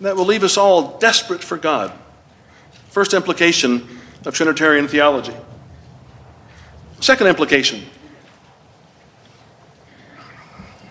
[0.00, 1.92] that will leave us all desperate for God.
[2.88, 3.86] First implication
[4.24, 5.34] of Trinitarian theology.
[7.00, 7.84] Second implication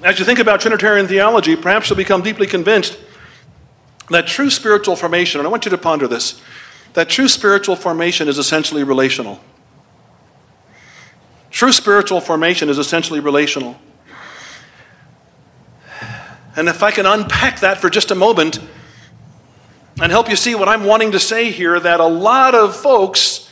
[0.03, 2.97] as you think about Trinitarian theology, perhaps you'll become deeply convinced
[4.09, 6.41] that true spiritual formation, and I want you to ponder this,
[6.93, 9.39] that true spiritual formation is essentially relational.
[11.49, 13.77] True spiritual formation is essentially relational.
[16.55, 18.59] And if I can unpack that for just a moment
[20.01, 23.49] and help you see what I'm wanting to say here, that a lot of folks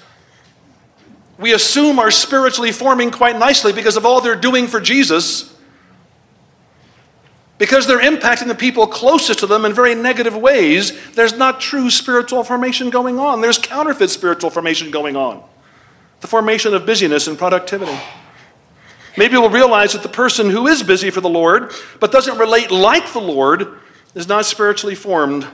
[1.38, 5.56] we assume are spiritually forming quite nicely because of all they're doing for Jesus
[7.60, 11.90] because they're impacting the people closest to them in very negative ways, there's not true
[11.90, 13.42] spiritual formation going on.
[13.42, 15.44] There's counterfeit spiritual formation going on.
[16.22, 18.00] The formation of busyness and productivity.
[19.18, 22.72] Maybe we'll realize that the person who is busy for the Lord, but doesn't relate
[22.72, 23.78] like the Lord,
[24.16, 25.46] is not spiritually formed,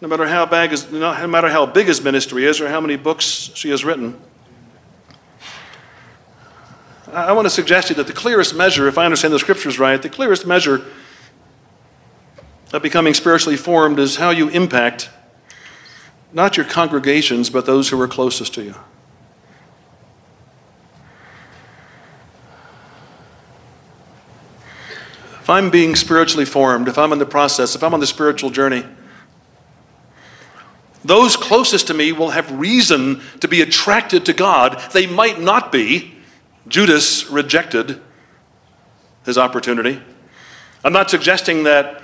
[0.00, 2.96] no matter how, big his, no matter how big his ministry is or how many
[2.96, 4.20] books she has written.
[7.12, 9.78] I want to suggest to you that the clearest measure, if I understand the scriptures
[9.78, 10.84] right, the clearest measure
[12.72, 15.10] of becoming spiritually formed is how you impact
[16.32, 18.74] not your congregations, but those who are closest to you.
[25.40, 28.50] If I'm being spiritually formed, if I'm in the process, if I'm on the spiritual
[28.50, 28.84] journey,
[31.04, 34.80] those closest to me will have reason to be attracted to God.
[34.92, 36.14] They might not be.
[36.68, 38.00] Judas rejected
[39.24, 40.00] his opportunity.
[40.84, 41.99] I'm not suggesting that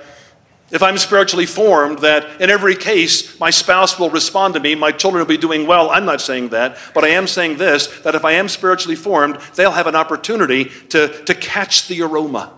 [0.71, 4.91] if I'm spiritually formed, that in every case my spouse will respond to me, my
[4.91, 8.15] children will be doing well, I'm not saying that, but I am saying this that
[8.15, 12.53] if I am spiritually formed, they'll have an opportunity to, to catch the aroma.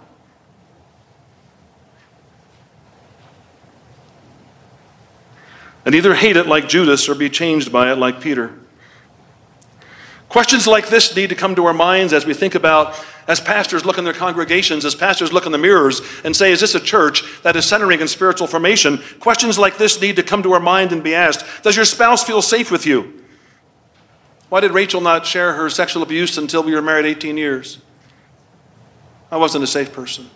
[5.85, 8.59] And either hate it like Judas or be changed by it like Peter.
[10.29, 13.87] Questions like this need to come to our minds as we think about, as pastors
[13.87, 16.81] look in their congregations, as pastors look in the mirrors and say, Is this a
[16.81, 18.99] church that is centering in spiritual formation?
[19.20, 22.24] Questions like this need to come to our mind and be asked Does your spouse
[22.24, 23.24] feel safe with you?
[24.51, 27.79] Why did Rachel not share her sexual abuse until we were married 18 years?
[29.31, 30.29] I wasn't a safe person.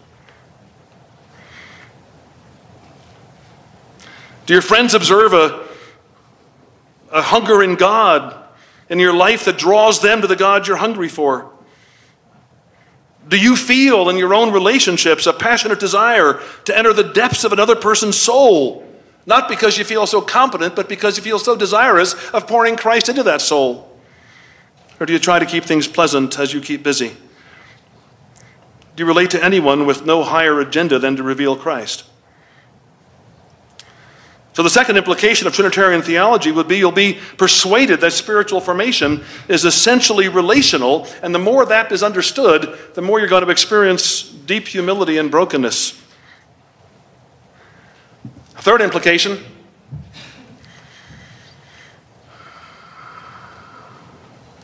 [4.44, 5.66] Do your friends observe a,
[7.10, 8.41] a hunger in God
[8.92, 11.50] in your life that draws them to the God you're hungry for?
[13.26, 17.54] Do you feel in your own relationships a passionate desire to enter the depths of
[17.54, 18.86] another person's soul?
[19.24, 23.08] Not because you feel so competent, but because you feel so desirous of pouring Christ
[23.08, 23.90] into that soul?
[25.00, 27.16] Or do you try to keep things pleasant as you keep busy?
[28.94, 32.04] Do you relate to anyone with no higher agenda than to reveal Christ?
[34.54, 39.24] So, the second implication of Trinitarian theology would be you'll be persuaded that spiritual formation
[39.48, 44.22] is essentially relational, and the more that is understood, the more you're going to experience
[44.22, 45.98] deep humility and brokenness.
[48.56, 49.38] Third implication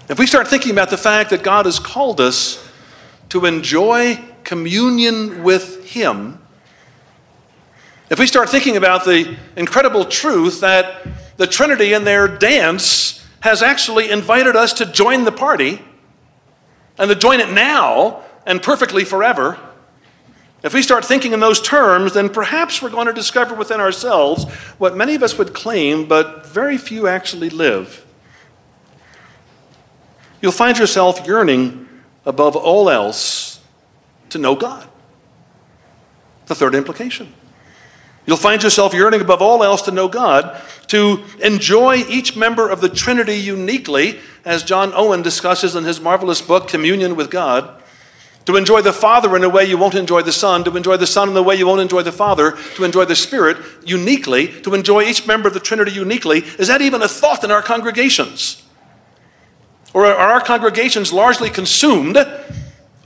[0.08, 2.66] if we start thinking about the fact that God has called us
[3.30, 6.40] to enjoy communion with Him,
[8.10, 11.06] if we start thinking about the incredible truth that
[11.36, 15.82] the Trinity in their dance has actually invited us to join the party
[16.96, 19.58] and to join it now and perfectly forever,
[20.62, 24.44] if we start thinking in those terms, then perhaps we're going to discover within ourselves
[24.78, 28.04] what many of us would claim, but very few actually live.
[30.40, 31.88] You'll find yourself yearning
[32.24, 33.60] above all else
[34.30, 34.88] to know God.
[36.46, 37.32] The third implication.
[38.28, 42.82] You'll find yourself yearning above all else to know God, to enjoy each member of
[42.82, 47.82] the Trinity uniquely, as John Owen discusses in his marvelous book, Communion with God.
[48.44, 51.06] To enjoy the Father in a way you won't enjoy the Son, to enjoy the
[51.06, 53.56] Son in a way you won't enjoy the Father, to enjoy the Spirit
[53.86, 56.40] uniquely, to enjoy each member of the Trinity uniquely.
[56.58, 58.62] Is that even a thought in our congregations?
[59.94, 62.18] Or are our congregations largely consumed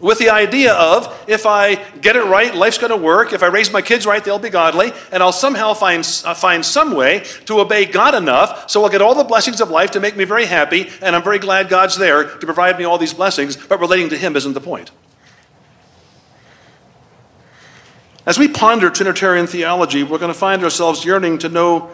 [0.03, 3.33] with the idea of if I get it right, life's going to work.
[3.33, 4.93] If I raise my kids right, they'll be godly.
[5.13, 9.01] And I'll somehow find, uh, find some way to obey God enough so I'll get
[9.01, 10.91] all the blessings of life to make me very happy.
[11.01, 13.57] And I'm very glad God's there to provide me all these blessings.
[13.57, 14.91] But relating to Him isn't the point.
[18.27, 21.91] As we ponder Trinitarian theology, we're going to find ourselves yearning to know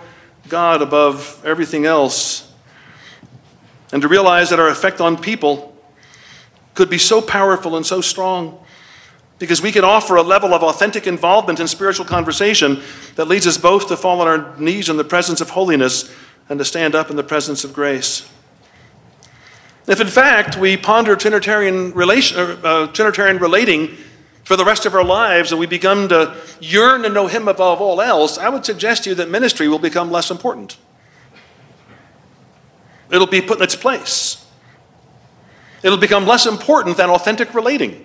[0.49, 2.51] God above everything else
[3.93, 5.78] and to realize that our effect on people
[6.79, 8.57] could be so powerful and so strong
[9.41, 12.81] because we can offer a level of authentic involvement in spiritual conversation
[13.17, 16.09] that leads us both to fall on our knees in the presence of holiness
[16.49, 18.31] and to stand up in the presence of grace.
[19.89, 23.97] If in fact we ponder Trinitarian, relation, uh, Trinitarian relating
[24.45, 27.81] for the rest of our lives and we become to yearn to know Him above
[27.81, 30.77] all else, I would suggest to you that ministry will become less important.
[33.11, 34.45] It'll be put in its place.
[35.83, 38.05] It'll become less important than authentic relating.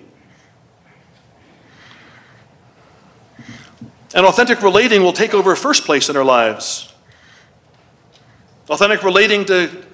[4.13, 6.93] And authentic relating will take over first place in our lives.
[8.69, 9.85] Authentic relating to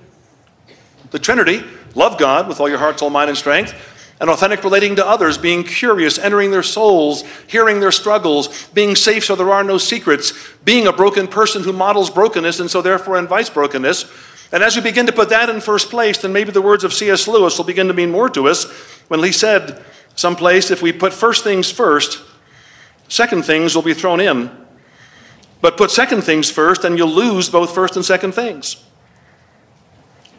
[1.12, 1.64] the Trinity,
[1.96, 3.74] love God with all your heart, soul, mind, and strength.
[4.22, 9.24] And authentic relating to others, being curious, entering their souls, hearing their struggles, being safe
[9.24, 10.34] so there are no secrets,
[10.66, 14.04] being a broken person who models brokenness and so therefore invites brokenness
[14.52, 16.94] and as we begin to put that in first place, then maybe the words of
[16.94, 17.28] C.S.
[17.28, 18.66] Lewis will begin to mean more to us
[19.08, 19.84] when he said,
[20.16, 22.22] someplace, if we put first things first,
[23.08, 24.50] second things will be thrown in.
[25.62, 28.84] But put second things first, and you'll lose both first and second things.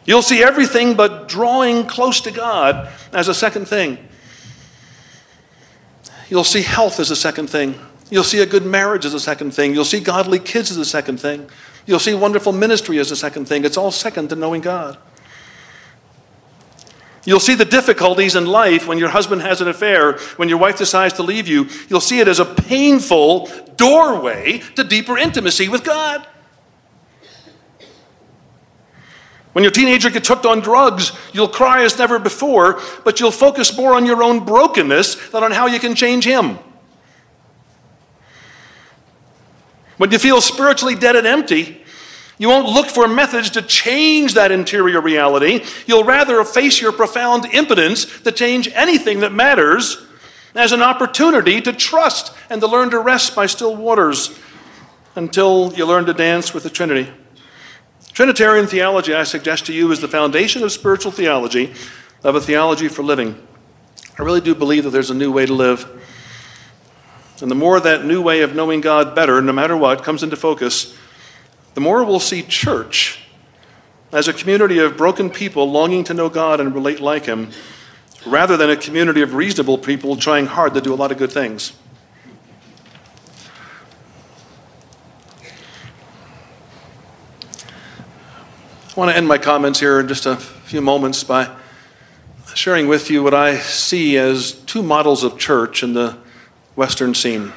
[0.03, 3.97] You'll see everything but drawing close to God as a second thing.
[6.27, 7.79] You'll see health as a second thing.
[8.09, 9.73] You'll see a good marriage as a second thing.
[9.73, 11.49] You'll see godly kids as a second thing.
[11.91, 13.65] You'll see wonderful ministry as a second thing.
[13.65, 14.97] It's all second to knowing God.
[17.25, 20.77] You'll see the difficulties in life when your husband has an affair, when your wife
[20.77, 21.67] decides to leave you.
[21.89, 26.25] You'll see it as a painful doorway to deeper intimacy with God.
[29.51, 33.75] When your teenager gets hooked on drugs, you'll cry as never before, but you'll focus
[33.75, 36.57] more on your own brokenness than on how you can change him.
[39.97, 41.80] When you feel spiritually dead and empty,
[42.41, 45.63] you won't look for methods to change that interior reality.
[45.85, 50.03] You'll rather face your profound impotence to change anything that matters
[50.55, 54.35] as an opportunity to trust and to learn to rest by still waters
[55.15, 57.13] until you learn to dance with the Trinity.
[58.11, 61.71] Trinitarian theology, I suggest to you, is the foundation of spiritual theology,
[62.23, 63.39] of a theology for living.
[64.17, 65.87] I really do believe that there's a new way to live.
[67.39, 70.35] And the more that new way of knowing God better, no matter what, comes into
[70.35, 70.97] focus,
[71.73, 73.19] the more we'll see church
[74.11, 77.51] as a community of broken people longing to know God and relate like Him,
[78.25, 81.31] rather than a community of reasonable people trying hard to do a lot of good
[81.31, 81.73] things.
[88.89, 91.49] I want to end my comments here in just a few moments by
[92.53, 96.17] sharing with you what I see as two models of church in the
[96.75, 97.53] Western scene.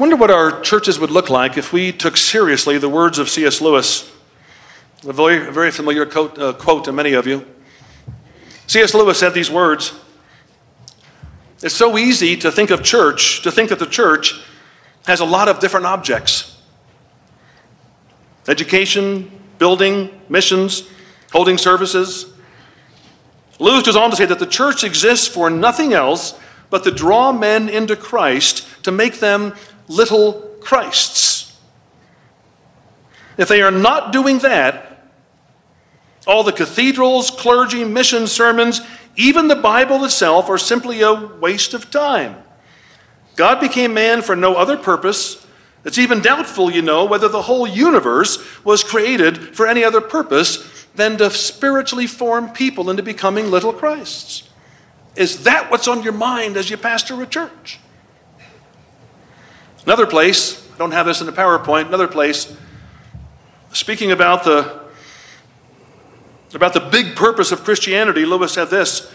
[0.00, 3.60] Wonder what our churches would look like if we took seriously the words of C.S.
[3.60, 4.10] Lewis,
[5.06, 7.46] a very, very familiar quote, uh, quote to many of you.
[8.66, 8.94] C.S.
[8.94, 9.92] Lewis said these words
[11.62, 14.40] It's so easy to think of church, to think that the church
[15.06, 16.56] has a lot of different objects
[18.48, 20.88] education, building, missions,
[21.30, 22.32] holding services.
[23.58, 26.40] Lewis goes on to say that the church exists for nothing else
[26.70, 29.54] but to draw men into Christ, to make them
[29.90, 31.58] little Christs.
[33.36, 35.08] If they are not doing that,
[36.26, 38.80] all the cathedrals, clergy, mission sermons,
[39.16, 42.36] even the Bible itself are simply a waste of time.
[43.36, 45.46] God became man for no other purpose.
[45.84, 50.86] It's even doubtful, you know, whether the whole universe was created for any other purpose
[50.94, 54.48] than to spiritually form people into becoming little Christs.
[55.16, 57.80] Is that what's on your mind as you pastor a church?
[59.86, 62.54] Another place, I don't have this in the PowerPoint, another place,
[63.72, 64.80] speaking about the,
[66.52, 69.10] about the big purpose of Christianity, Lewis said this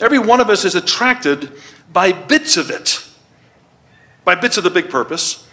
[0.00, 1.52] Every one of us is attracted
[1.92, 3.04] by bits of it,
[4.24, 5.46] by bits of the big purpose.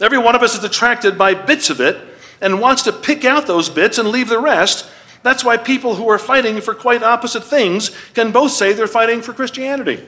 [0.00, 1.98] Every one of us is attracted by bits of it
[2.40, 4.88] and wants to pick out those bits and leave the rest.
[5.22, 9.22] That's why people who are fighting for quite opposite things can both say they're fighting
[9.22, 10.06] for Christianity.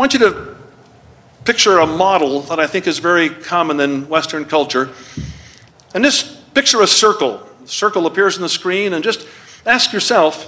[0.00, 0.56] I want you to
[1.44, 4.88] picture a model that I think is very common in Western culture.
[5.94, 7.46] And just picture a circle.
[7.60, 9.28] The circle appears on the screen, and just
[9.66, 10.46] ask yourself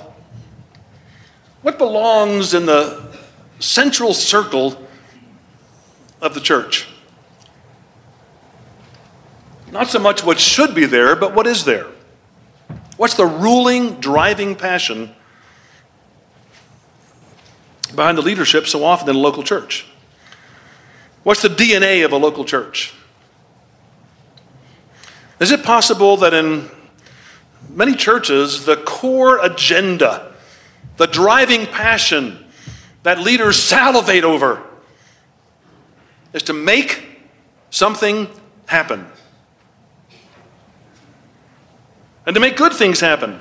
[1.60, 3.14] what belongs in the
[3.58, 4.88] central circle
[6.22, 6.88] of the church?
[9.70, 11.88] Not so much what should be there, but what is there?
[12.96, 15.14] What's the ruling, driving passion
[17.94, 19.86] behind the leadership so often in a local church?
[21.22, 22.92] What's the DNA of a local church?
[25.40, 26.68] Is it possible that in
[27.68, 30.32] many churches, the core agenda,
[30.96, 32.44] the driving passion
[33.02, 34.62] that leaders salivate over,
[36.32, 37.20] is to make
[37.70, 38.28] something
[38.66, 39.06] happen?
[42.24, 43.40] And to make good things happen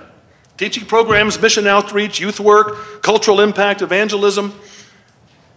[0.62, 4.54] teaching programs, mission outreach, youth work, cultural impact, evangelism.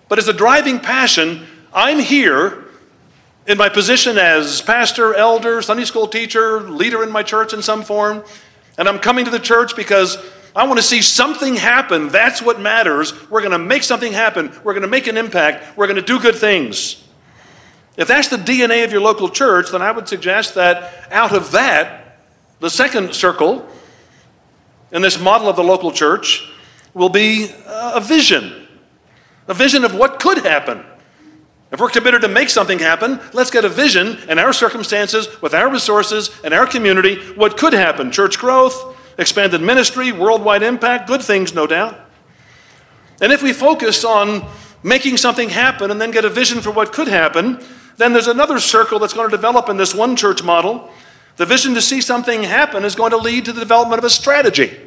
[0.08, 2.64] But as a driving passion, I'm here
[3.46, 7.82] in my position as pastor, elder, Sunday school teacher, leader in my church in some
[7.82, 8.24] form,
[8.78, 10.16] and I'm coming to the church because
[10.56, 12.08] I want to see something happen.
[12.08, 13.28] That's what matters.
[13.28, 14.58] We're going to make something happen.
[14.64, 15.76] We're going to make an impact.
[15.76, 17.06] We're going to do good things.
[17.98, 21.50] If that's the DNA of your local church, then I would suggest that out of
[21.50, 22.20] that,
[22.60, 23.68] the second circle,
[24.94, 26.48] in this model of the local church
[26.94, 28.68] will be uh, a vision,
[29.48, 30.82] a vision of what could happen.
[31.72, 35.52] If we're committed to make something happen, let's get a vision in our circumstances, with
[35.52, 38.12] our resources, and our community, what could happen.
[38.12, 41.98] Church growth, expanded ministry, worldwide impact, good things, no doubt.
[43.20, 44.46] And if we focus on
[44.84, 47.60] making something happen and then get a vision for what could happen,
[47.96, 50.90] then there's another circle that's going to develop in this one church model
[51.36, 54.10] the vision to see something happen is going to lead to the development of a
[54.10, 54.78] strategy.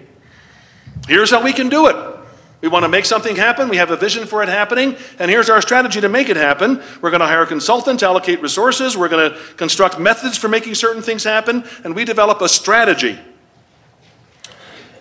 [1.07, 2.17] Here's how we can do it.
[2.61, 3.69] We want to make something happen.
[3.69, 4.95] We have a vision for it happening.
[5.19, 6.81] And here's our strategy to make it happen.
[7.01, 8.97] We're going to hire consultants, allocate resources.
[8.97, 11.63] We're going to construct methods for making certain things happen.
[11.83, 13.19] And we develop a strategy.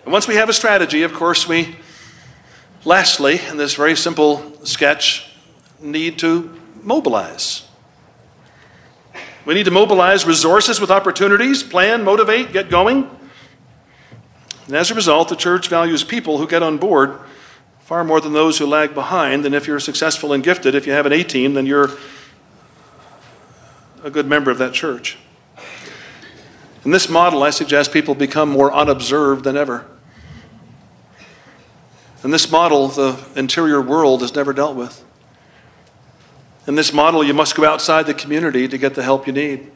[0.03, 1.75] And once we have a strategy, of course, we,
[2.85, 5.33] lastly, in this very simple sketch,
[5.79, 7.66] need to mobilize.
[9.47, 13.09] We need to mobilize resources with opportunities, plan, motivate, get going.
[14.65, 17.17] And as a result, the church values people who get on board
[17.79, 19.45] far more than those who lag behind.
[19.45, 21.91] And if you're successful and gifted, if you have an A team, then you're
[24.03, 25.17] a good member of that church.
[26.83, 29.85] In this model, I suggest people become more unobserved than ever.
[32.21, 35.05] In this model, the interior world is never dealt with.
[36.67, 39.71] In this model, you must go outside the community to get the help you need.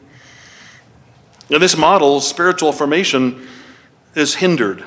[1.48, 3.48] In this model, spiritual formation
[4.14, 4.84] is hindered.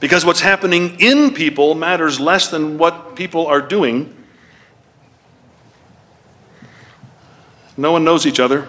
[0.00, 4.16] Because what's happening in people matters less than what people are doing.
[7.76, 8.66] No one knows each other,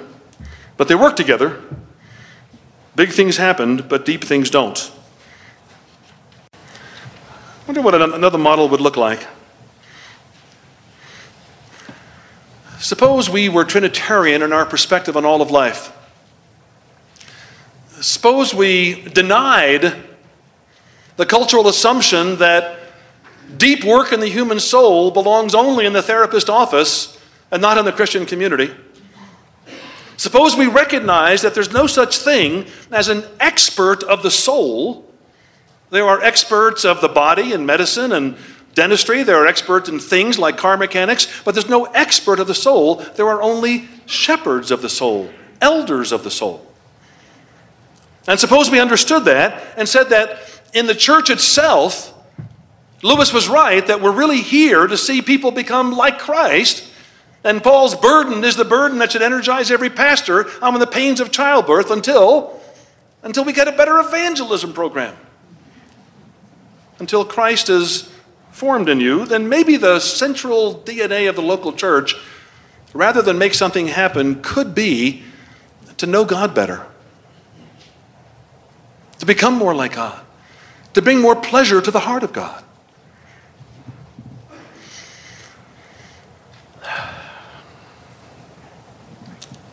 [0.76, 1.62] but they work together.
[2.97, 4.91] Big things happened, but deep things don't.
[6.53, 6.57] I
[7.66, 9.26] wonder what another model would look like.
[12.82, 15.95] Suppose we were Trinitarian in our perspective on all of life.
[18.01, 20.01] Suppose we denied
[21.15, 22.79] the cultural assumption that
[23.55, 27.19] deep work in the human soul belongs only in the therapist office
[27.51, 28.73] and not in the Christian community.
[30.17, 35.07] Suppose we recognize that there's no such thing as an expert of the soul.
[35.91, 38.38] There are experts of the body in medicine and
[38.74, 42.55] dentistry, there are experts in things like car mechanics, but there's no expert of the
[42.55, 42.95] soul.
[43.15, 45.30] There are only shepherds of the soul,
[45.61, 46.65] elders of the soul.
[48.28, 50.39] And suppose we understood that and said that
[50.74, 52.13] in the church itself,
[53.01, 56.88] Lewis was right that we're really here to see people become like Christ.
[57.43, 61.32] And Paul's burden is the burden that should energize every pastor on the pains of
[61.32, 62.61] childbirth until,
[63.24, 65.15] until we get a better evangelism program.
[66.99, 68.11] Until Christ is
[68.62, 72.16] formed in you, then maybe the central DNA of the local church,
[72.93, 75.24] rather than make something happen, could be
[75.97, 76.86] to know God better,
[79.18, 80.24] to become more like God,
[80.93, 82.64] to bring more pleasure to the heart of God.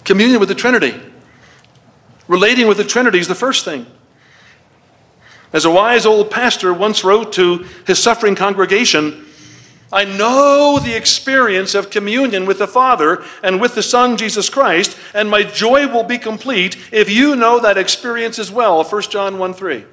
[0.05, 0.99] Communion with the Trinity.
[2.27, 3.85] Relating with the Trinity is the first thing.
[5.53, 9.27] As a wise old pastor once wrote to his suffering congregation,
[9.91, 14.97] I know the experience of communion with the Father and with the Son, Jesus Christ,
[15.15, 18.85] and my joy will be complete if you know that experience as well.
[18.85, 19.85] 1 John 1 3.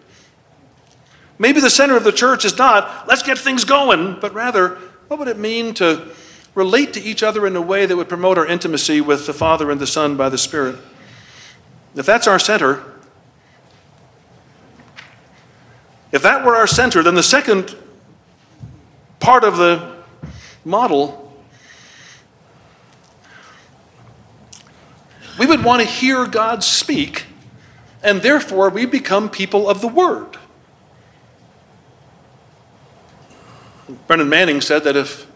[1.40, 4.76] Maybe the center of the church is not, let's get things going, but rather,
[5.08, 6.14] what would it mean to
[6.56, 9.70] relate to each other in a way that would promote our intimacy with the Father
[9.70, 10.78] and the Son by the Spirit.
[11.96, 12.84] If that's our center,
[16.16, 17.76] if that were our center, then the second
[19.20, 19.98] part of the
[20.64, 21.34] model,
[25.38, 27.26] we would want to hear God speak,
[28.02, 30.38] and therefore we become people of the Word.
[34.08, 35.28] Brennan Manning said that if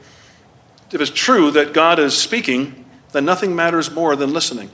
[0.91, 4.71] if it's true that God is speaking, then nothing matters more than listening.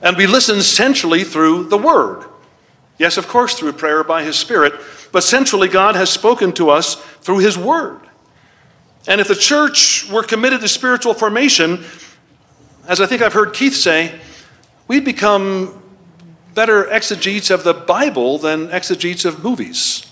[0.00, 2.29] And we listen centrally through the Word.
[3.00, 4.74] Yes, of course, through prayer by His Spirit,
[5.10, 7.98] but centrally, God has spoken to us through His Word.
[9.08, 11.82] And if the church were committed to spiritual formation,
[12.86, 14.20] as I think I've heard Keith say,
[14.86, 15.82] we'd become
[16.52, 20.06] better exegetes of the Bible than exegetes of movies.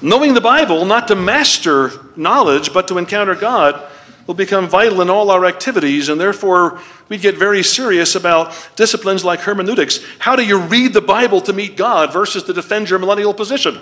[0.00, 3.86] Knowing the Bible, not to master knowledge, but to encounter God,
[4.26, 9.24] will become vital in all our activities, and therefore we get very serious about disciplines
[9.24, 10.00] like hermeneutics.
[10.18, 13.78] How do you read the Bible to meet God versus to defend your millennial position?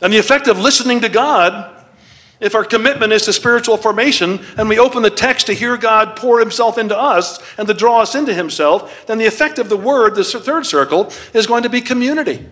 [0.00, 1.84] And the effect of listening to God,
[2.40, 6.16] if our commitment is to spiritual formation and we open the text to hear God
[6.16, 9.76] pour himself into us and to draw us into himself, then the effect of the
[9.76, 12.44] word, the third circle, is going to be community.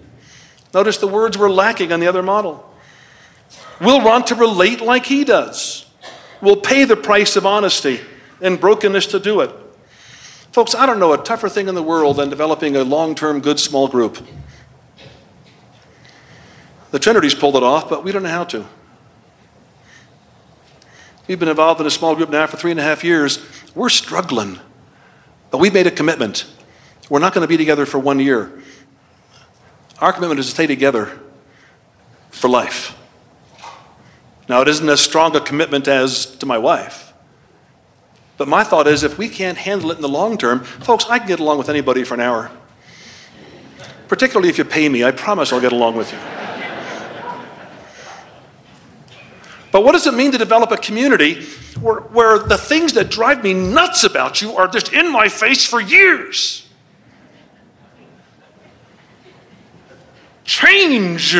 [0.72, 2.70] Notice the words were lacking on the other model.
[3.81, 5.87] We'll want to relate like he does.
[6.41, 8.01] We'll pay the price of honesty
[8.41, 9.51] and brokenness to do it.
[10.53, 13.41] Folks, I don't know a tougher thing in the world than developing a long term
[13.41, 14.18] good small group.
[16.91, 18.66] The Trinity's pulled it off, but we don't know how to.
[21.28, 23.39] We've been involved in a small group now for three and a half years.
[23.76, 24.59] We're struggling,
[25.53, 26.47] but we've made a commitment.
[27.09, 28.61] We're not going to be together for one year.
[30.01, 31.20] Our commitment is to stay together
[32.31, 32.97] for life.
[34.51, 37.12] Now, it isn't as strong a commitment as to my wife.
[38.36, 41.20] But my thought is if we can't handle it in the long term, folks, I
[41.20, 42.51] can get along with anybody for an hour.
[44.09, 46.18] Particularly if you pay me, I promise I'll get along with you.
[49.70, 51.44] But what does it mean to develop a community
[51.80, 55.64] where, where the things that drive me nuts about you are just in my face
[55.64, 56.66] for years?
[60.51, 61.36] change.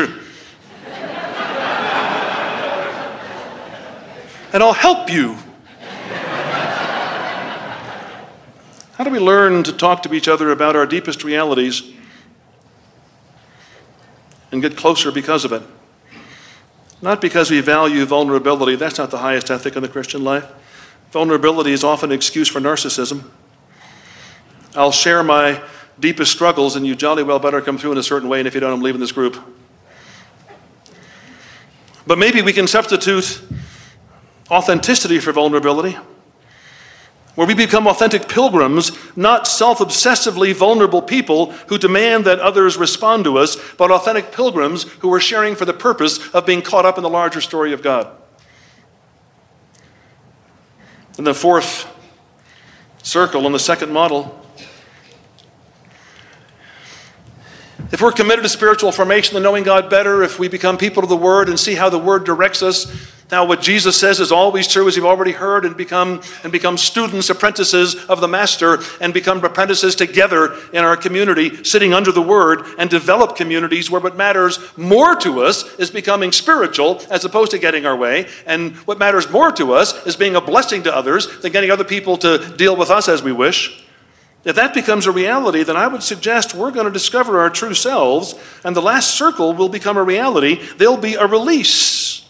[4.53, 5.37] And I'll help you.
[8.97, 11.81] How do we learn to talk to each other about our deepest realities
[14.51, 15.63] and get closer because of it?
[17.01, 20.45] Not because we value vulnerability, that's not the highest ethic in the Christian life.
[21.11, 23.23] Vulnerability is often an excuse for narcissism.
[24.75, 25.63] I'll share my
[25.99, 28.53] deepest struggles, and you jolly well better come through in a certain way, and if
[28.53, 29.37] you don't, I'm leaving this group.
[32.05, 33.41] But maybe we can substitute
[34.51, 35.97] authenticity for vulnerability.
[37.35, 43.23] where we become authentic pilgrims, not self obsessively vulnerable people who demand that others respond
[43.23, 46.97] to us, but authentic pilgrims who are sharing for the purpose of being caught up
[46.97, 48.05] in the larger story of God.
[51.17, 51.87] And the fourth
[53.01, 54.40] circle in the second model
[57.91, 61.09] If we're committed to spiritual formation and knowing God better, if we become people of
[61.09, 62.87] the Word and see how the Word directs us,
[63.29, 66.77] now what Jesus says is always true, as you've already heard, and become and become
[66.77, 72.21] students, apprentices of the Master, and become apprentices together in our community, sitting under the
[72.21, 77.51] Word, and develop communities where what matters more to us is becoming spiritual as opposed
[77.51, 80.95] to getting our way, and what matters more to us is being a blessing to
[80.95, 83.83] others than getting other people to deal with us as we wish.
[84.43, 87.75] If that becomes a reality, then I would suggest we're going to discover our true
[87.75, 88.33] selves,
[88.63, 90.59] and the last circle will become a reality.
[90.77, 92.25] There'll be a release.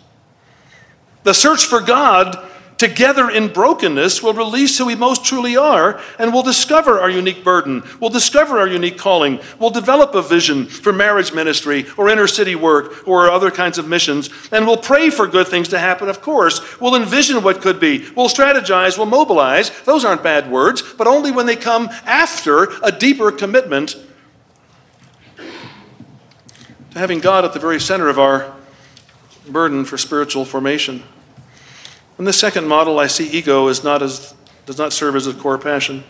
[1.24, 2.50] The search for God
[2.82, 7.44] together in brokenness we'll release who we most truly are and we'll discover our unique
[7.44, 7.84] burden.
[8.00, 9.40] We'll discover our unique calling.
[9.60, 13.88] We'll develop a vision for marriage ministry or inner city work or other kinds of
[13.88, 14.32] missions.
[14.52, 16.82] And we'll pray for good things to happen, of course.
[16.82, 18.10] We'll envision what could be.
[18.16, 18.98] We'll strategize.
[18.98, 19.70] We'll mobilize.
[19.84, 23.96] Those aren't bad words, but only when they come after a deeper commitment
[25.38, 28.52] to having God at the very center of our
[29.48, 31.04] burden for spiritual formation.
[32.22, 34.36] In the second model, I see ego as not as,
[34.68, 36.04] does not serve as a core passion.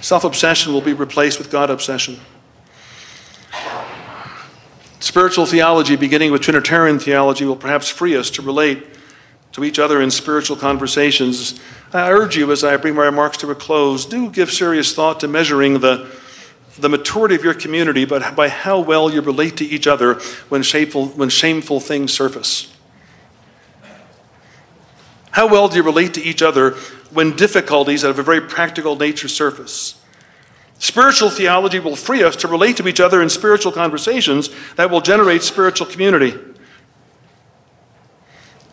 [0.00, 2.18] Self obsession will be replaced with God obsession.
[4.98, 8.82] Spiritual theology, beginning with Trinitarian theology, will perhaps free us to relate
[9.52, 11.60] to each other in spiritual conversations.
[11.92, 15.20] I urge you, as I bring my remarks to a close, do give serious thought
[15.20, 16.10] to measuring the,
[16.78, 20.14] the maturity of your community, but by how well you relate to each other
[20.48, 22.69] when shameful, when shameful things surface.
[25.30, 26.72] How well do you relate to each other
[27.10, 30.00] when difficulties of a very practical nature surface?
[30.78, 35.02] Spiritual theology will free us to relate to each other in spiritual conversations that will
[35.02, 36.38] generate spiritual community,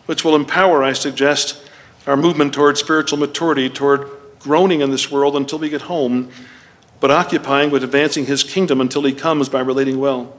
[0.06, 1.62] which will empower, I suggest,
[2.06, 6.30] our movement toward spiritual maturity, toward groaning in this world until we get home,
[7.00, 10.34] but occupying with advancing his kingdom until he comes by relating well.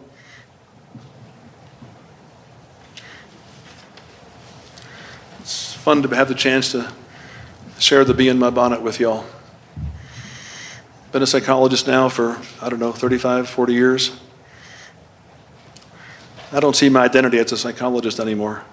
[5.80, 6.92] Fun to have the chance to
[7.80, 9.26] share the bee in my bonnet with y'all.
[11.14, 14.20] Been a psychologist now for, I don't know, 35, 40 years.
[16.52, 18.64] I don't see my identity as a psychologist anymore.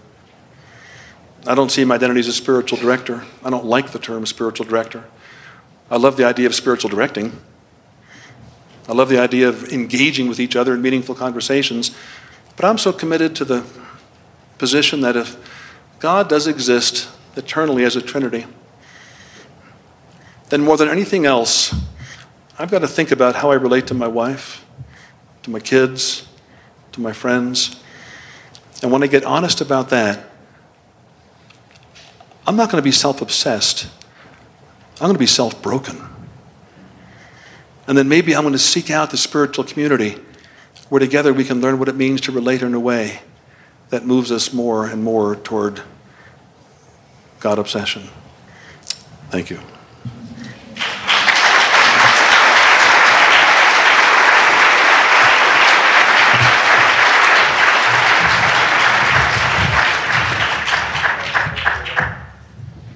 [1.47, 3.25] I don't see my identity as a spiritual director.
[3.45, 5.05] I don't like the term spiritual director.
[5.89, 7.41] I love the idea of spiritual directing.
[8.89, 11.97] I love the idea of engaging with each other in meaningful conversations.
[12.57, 13.65] But I'm so committed to the
[14.59, 15.37] position that if
[15.99, 18.47] God does exist eternally as a Trinity,
[20.49, 21.74] then more than anything else,
[22.59, 24.64] I've got to think about how I relate to my wife,
[25.42, 26.26] to my kids,
[26.92, 27.82] to my friends.
[28.82, 30.30] And when I get honest about that,
[32.47, 33.88] I'm not going to be self obsessed.
[35.01, 36.01] I'm going to be self broken.
[37.88, 40.18] And then maybe I'm going to seek out the spiritual community
[40.88, 43.20] where together we can learn what it means to relate in a way
[43.91, 45.82] that moves us more and more toward
[47.41, 48.09] God obsession.
[49.30, 49.61] Thank you.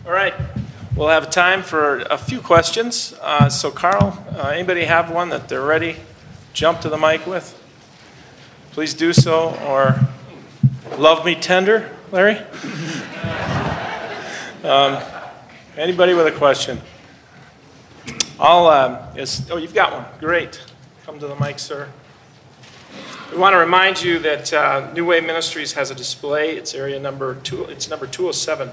[0.06, 0.34] All right.
[0.96, 3.14] We'll have time for a few questions.
[3.20, 5.96] Uh, so, Carl, uh, anybody have one that they're ready?
[6.52, 7.56] Jump to the mic with.
[8.72, 10.00] Please do so, or
[10.98, 12.36] love me tender, Larry.
[14.64, 15.02] um,
[15.76, 16.80] anybody with a question?
[18.38, 19.16] I'll.
[19.16, 20.04] Is, oh, you've got one.
[20.18, 20.60] Great.
[21.04, 21.88] Come to the mic, sir.
[23.30, 26.56] We want to remind you that uh, New Way Ministries has a display.
[26.56, 27.64] It's area number two.
[27.64, 28.70] It's number 207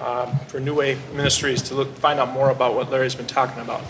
[0.00, 3.62] um, for New Way Ministries to look, find out more about what Larry's been talking
[3.62, 3.82] about.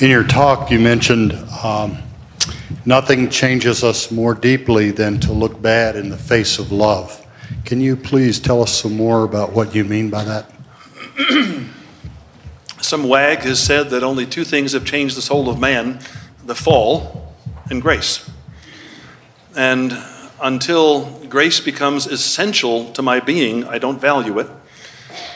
[0.00, 1.98] In your talk, you mentioned um,
[2.84, 7.26] nothing changes us more deeply than to look bad in the face of love.
[7.64, 10.50] Can you please tell us some more about what you mean by that?
[12.80, 16.00] some wag has said that only two things have changed the soul of man
[16.44, 17.34] the fall
[17.70, 18.28] and grace.
[19.56, 19.96] And
[20.42, 24.48] until grace becomes essential to my being, I don't value it.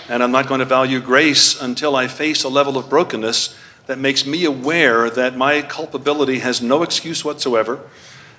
[0.08, 3.56] And I'm not going to value grace until I face a level of brokenness
[3.86, 7.80] that makes me aware that my culpability has no excuse whatsoever.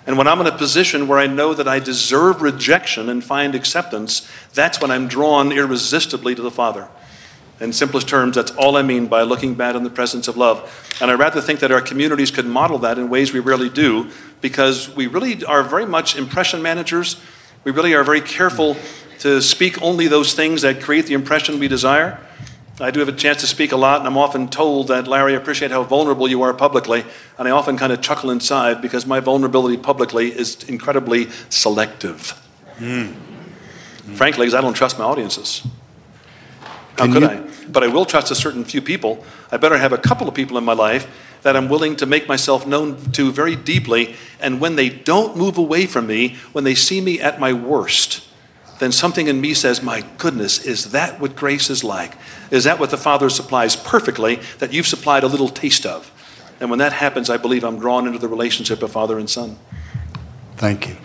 [0.08, 3.56] And when I'm in a position where I know that I deserve rejection and find
[3.56, 6.88] acceptance, that's when I'm drawn irresistibly to the Father.
[7.60, 10.98] In simplest terms, that's all I mean by looking bad in the presence of love.
[11.02, 14.10] And I rather think that our communities could model that in ways we rarely do
[14.42, 17.20] because we really are very much impression managers.
[17.64, 18.76] We really are very careful
[19.20, 22.20] to speak only those things that create the impression we desire.
[22.80, 25.34] I do have a chance to speak a lot, and I'm often told that, Larry,
[25.34, 27.06] I appreciate how vulnerable you are publicly.
[27.38, 32.34] And I often kind of chuckle inside because my vulnerability publicly is incredibly selective.
[32.78, 33.16] Mm.
[34.16, 35.66] Frankly, because I don't trust my audiences.
[36.98, 37.30] How Can could you?
[37.30, 37.44] I?
[37.70, 39.24] But I will trust a certain few people.
[39.52, 41.08] I better have a couple of people in my life
[41.44, 44.16] that I'm willing to make myself known to very deeply.
[44.42, 48.24] And when they don't move away from me, when they see me at my worst,
[48.80, 52.16] then something in me says, My goodness, is that what grace is like?
[52.52, 56.12] Is that what the Father supplies perfectly that you've supplied a little taste of?
[56.60, 59.58] And when that happens, I believe I'm drawn into the relationship of Father and Son.
[60.58, 60.96] Thank you.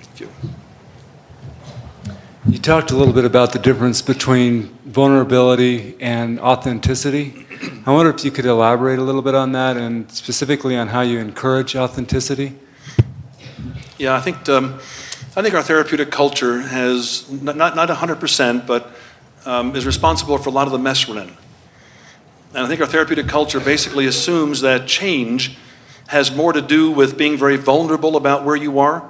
[0.00, 0.28] Thank you.
[2.48, 7.46] You talked a little bit about the difference between vulnerability and authenticity.
[7.86, 11.02] I wonder if you could elaborate a little bit on that and specifically on how
[11.02, 12.56] you encourage authenticity.
[13.98, 14.48] Yeah, I think.
[14.48, 14.80] Um,
[15.36, 18.90] I think our therapeutic culture has, not, not, not 100%, but
[19.46, 21.28] um, is responsible for a lot of the mess we're in.
[22.52, 25.56] And I think our therapeutic culture basically assumes that change
[26.08, 29.08] has more to do with being very vulnerable about where you are.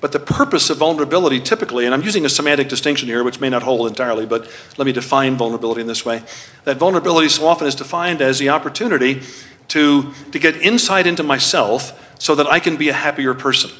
[0.00, 3.48] But the purpose of vulnerability typically, and I'm using a semantic distinction here which may
[3.48, 4.48] not hold entirely, but
[4.78, 6.22] let me define vulnerability in this way.
[6.62, 9.22] That vulnerability so often is defined as the opportunity
[9.68, 13.72] to, to get insight into myself so that I can be a happier person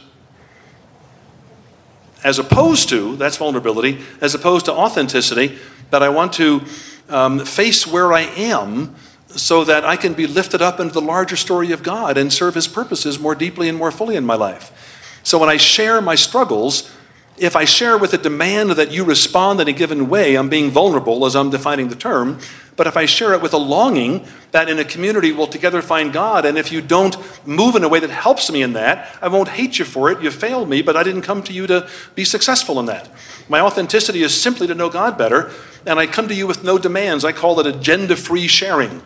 [2.24, 5.58] as opposed to, that's vulnerability, as opposed to authenticity,
[5.90, 6.62] that I want to
[7.08, 8.94] um, face where I am
[9.28, 12.54] so that I can be lifted up into the larger story of God and serve
[12.54, 15.20] His purposes more deeply and more fully in my life.
[15.22, 16.90] So when I share my struggles,
[17.38, 20.70] if I share with a demand that you respond in a given way, I'm being
[20.70, 22.38] vulnerable as I'm defining the term.
[22.76, 26.12] But if I share it with a longing that in a community we'll together find
[26.12, 27.16] God, and if you don't
[27.46, 30.22] move in a way that helps me in that, I won't hate you for it.
[30.22, 33.08] You failed me, but I didn't come to you to be successful in that.
[33.48, 35.50] My authenticity is simply to know God better,
[35.86, 37.24] and I come to you with no demands.
[37.24, 39.02] I call it agenda free sharing.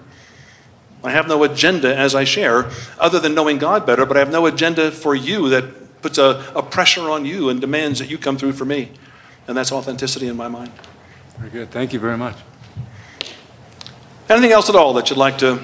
[1.04, 4.32] I have no agenda as I share, other than knowing God better, but I have
[4.32, 8.18] no agenda for you that puts a, a pressure on you and demands that you
[8.18, 8.90] come through for me.
[9.46, 10.72] And that's authenticity in my mind.
[11.38, 11.70] Very good.
[11.70, 12.36] Thank you very much.
[14.30, 15.58] Anything else at all that you'd like to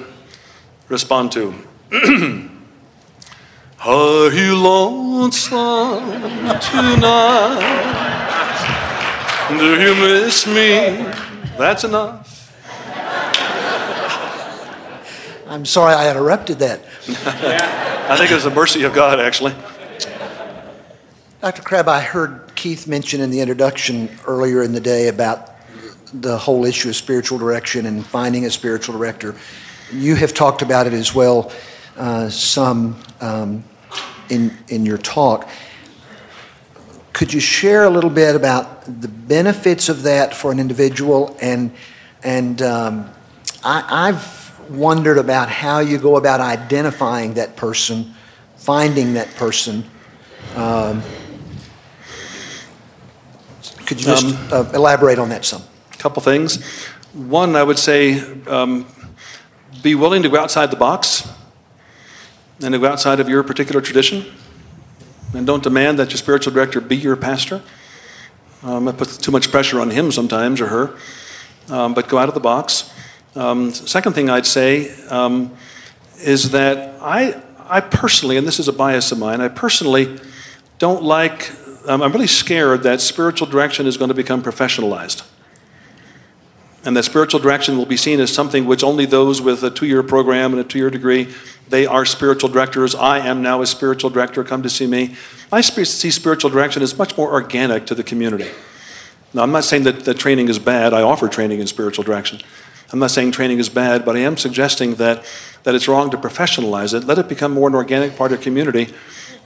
[0.89, 1.53] respond to?
[3.79, 6.11] Are you lonesome
[6.59, 7.63] tonight?
[9.57, 10.97] Do you miss me?
[11.57, 12.53] That's enough.
[15.47, 16.81] I'm sorry I interrupted that.
[18.09, 19.55] I think it was the mercy of God, actually.
[21.39, 21.61] Dr.
[21.61, 25.56] Crabb, I heard Keith mention in the introduction earlier in the day about
[26.13, 29.35] the whole issue of spiritual direction and finding a spiritual director.
[29.91, 31.51] You have talked about it as well,
[31.97, 33.63] uh, some um,
[34.29, 35.49] in in your talk.
[37.13, 41.71] Could you share a little bit about the benefits of that for an individual and
[42.23, 43.09] and um,
[43.63, 48.13] I, I've wondered about how you go about identifying that person,
[48.57, 49.83] finding that person.
[50.55, 51.01] Um,
[53.85, 55.63] could you just um, uh, elaborate on that some?
[56.07, 56.63] Couple things.
[57.11, 58.85] One, I would say um,
[59.83, 61.29] be willing to go outside the box
[62.63, 64.25] and to go outside of your particular tradition.
[65.33, 67.61] And don't demand that your spiritual director be your pastor.
[68.63, 70.95] Um, that puts too much pressure on him sometimes or her.
[71.69, 72.89] Um, but go out of the box.
[73.35, 75.57] Um, second thing I'd say um,
[76.23, 80.21] is that I, I personally, and this is a bias of mine, I personally
[80.79, 81.51] don't like,
[81.85, 85.27] um, I'm really scared that spiritual direction is going to become professionalized
[86.87, 90.01] and that spiritual direction will be seen as something which only those with a two-year
[90.03, 91.27] program and a two-year degree
[91.67, 92.95] they are spiritual directors.
[92.95, 95.17] I am now a spiritual director come to see me.
[95.51, 98.49] I see spiritual direction as much more organic to the community.
[99.33, 100.93] Now i'm not saying that, that training is bad.
[100.93, 102.39] I offer training in spiritual direction.
[102.93, 105.25] I'm not saying training is bad but i am suggesting that,
[105.63, 107.03] that it's wrong to professionalize it.
[107.03, 108.93] Let it become more an organic part of community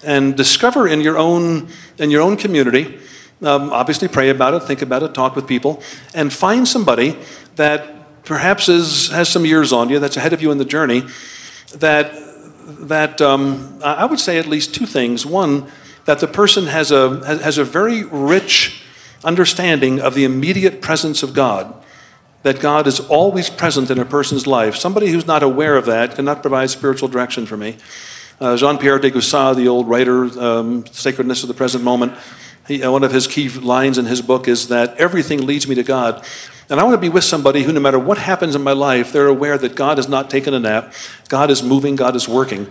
[0.04, 3.00] and discover in your own in your own community
[3.42, 5.82] um, obviously, pray about it, think about it, talk with people,
[6.14, 7.18] and find somebody
[7.56, 11.04] that perhaps is, has some years on you, that's ahead of you in the journey,
[11.76, 12.14] that,
[12.88, 15.26] that um, I would say at least two things.
[15.26, 15.72] One,
[16.06, 18.84] that the person has a, has a very rich
[19.24, 21.74] understanding of the immediate presence of God,
[22.44, 24.76] that God is always present in a person's life.
[24.76, 27.78] Somebody who's not aware of that cannot provide spiritual direction for me.
[28.40, 32.14] Uh, Jean Pierre de Caussade, the old writer, um, Sacredness of the Present Moment,
[32.68, 35.76] he, uh, one of his key lines in his book is that everything leads me
[35.76, 36.26] to God.
[36.70, 39.12] And I want to be with somebody who, no matter what happens in my life,
[39.12, 40.94] they're aware that God has not taken a nap,
[41.28, 42.68] God is moving, God is working,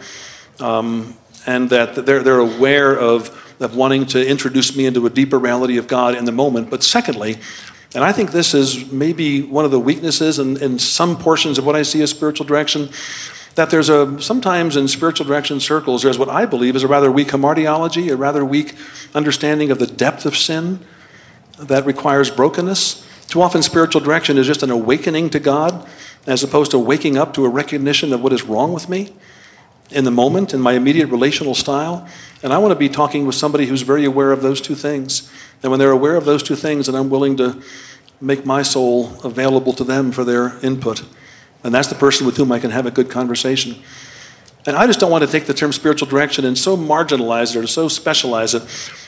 [0.59, 1.17] um,
[1.47, 3.29] and that they're, they're aware of,
[3.61, 6.71] of wanting to introduce me into a deeper reality of God in the moment.
[6.71, 7.39] But secondly,
[7.95, 11.67] and I think this is maybe one of the weaknesses in, in some portions of
[11.67, 12.89] what I see as spiritual direction,
[13.61, 17.13] that there's a sometimes in spiritual direction circles, there's what I believe is a rather
[17.13, 18.75] weak hamartiology, a rather weak
[19.15, 20.81] understanding of the depth of sin
[21.59, 23.07] that requires brokenness.
[23.27, 25.87] Too often, spiritual direction is just an awakening to God
[26.27, 29.13] as opposed to waking up to a recognition of what is wrong with me
[29.91, 32.09] in the moment, in my immediate relational style.
[32.43, 35.31] And I want to be talking with somebody who's very aware of those two things.
[35.63, 37.63] And when they're aware of those two things, then I'm willing to
[38.23, 41.05] make my soul available to them for their input.
[41.63, 43.77] And that's the person with whom I can have a good conversation.
[44.67, 47.65] And I just don't want to take the term spiritual direction and so marginalize it
[47.65, 48.63] or so specialize it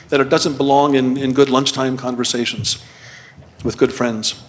[0.09, 2.83] that it doesn't belong in, in good lunchtime conversations
[3.63, 4.41] with good friends.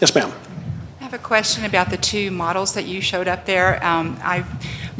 [0.00, 0.32] Yes, ma'am.
[1.14, 3.80] Have a question about the two models that you showed up there.
[3.86, 4.48] Um, I've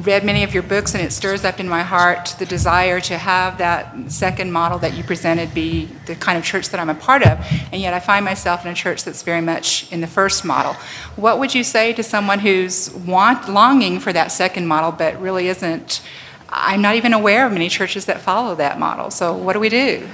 [0.07, 3.19] read many of your books, and it stirs up in my heart the desire to
[3.19, 6.95] have that second model that you presented be the kind of church that I'm a
[6.95, 7.45] part of.
[7.73, 10.75] And yet, I find myself in a church that's very much in the first model.
[11.17, 15.49] What would you say to someone who's want longing for that second model, but really
[15.49, 16.01] isn't?
[16.49, 19.11] I'm not even aware of many churches that follow that model.
[19.11, 20.09] So, what do we do?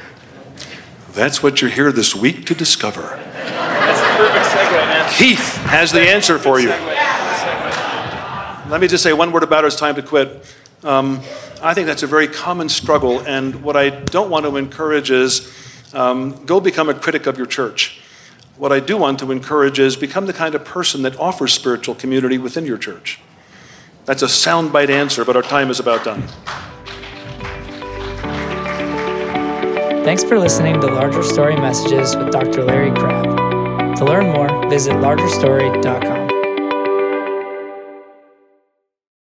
[1.13, 3.03] That's what you're here this week to discover.
[3.03, 5.13] That's a perfect segue, man.
[5.13, 6.69] Keith has the answer for you.
[8.71, 9.69] Let me just say one word about it.
[9.69, 10.55] It's time to quit.
[10.85, 11.21] Um,
[11.61, 15.53] I think that's a very common struggle, and what I don't want to encourage is
[15.93, 18.01] um, go become a critic of your church.
[18.57, 21.97] What I do want to encourage is become the kind of person that offers spiritual
[21.97, 23.19] community within your church.
[24.05, 26.23] That's a soundbite answer, but our time is about done.
[30.03, 32.65] Thanks for listening to Larger Story Messages with Dr.
[32.65, 33.97] Larry Crabb.
[33.99, 36.20] To learn more, visit largerstory.com.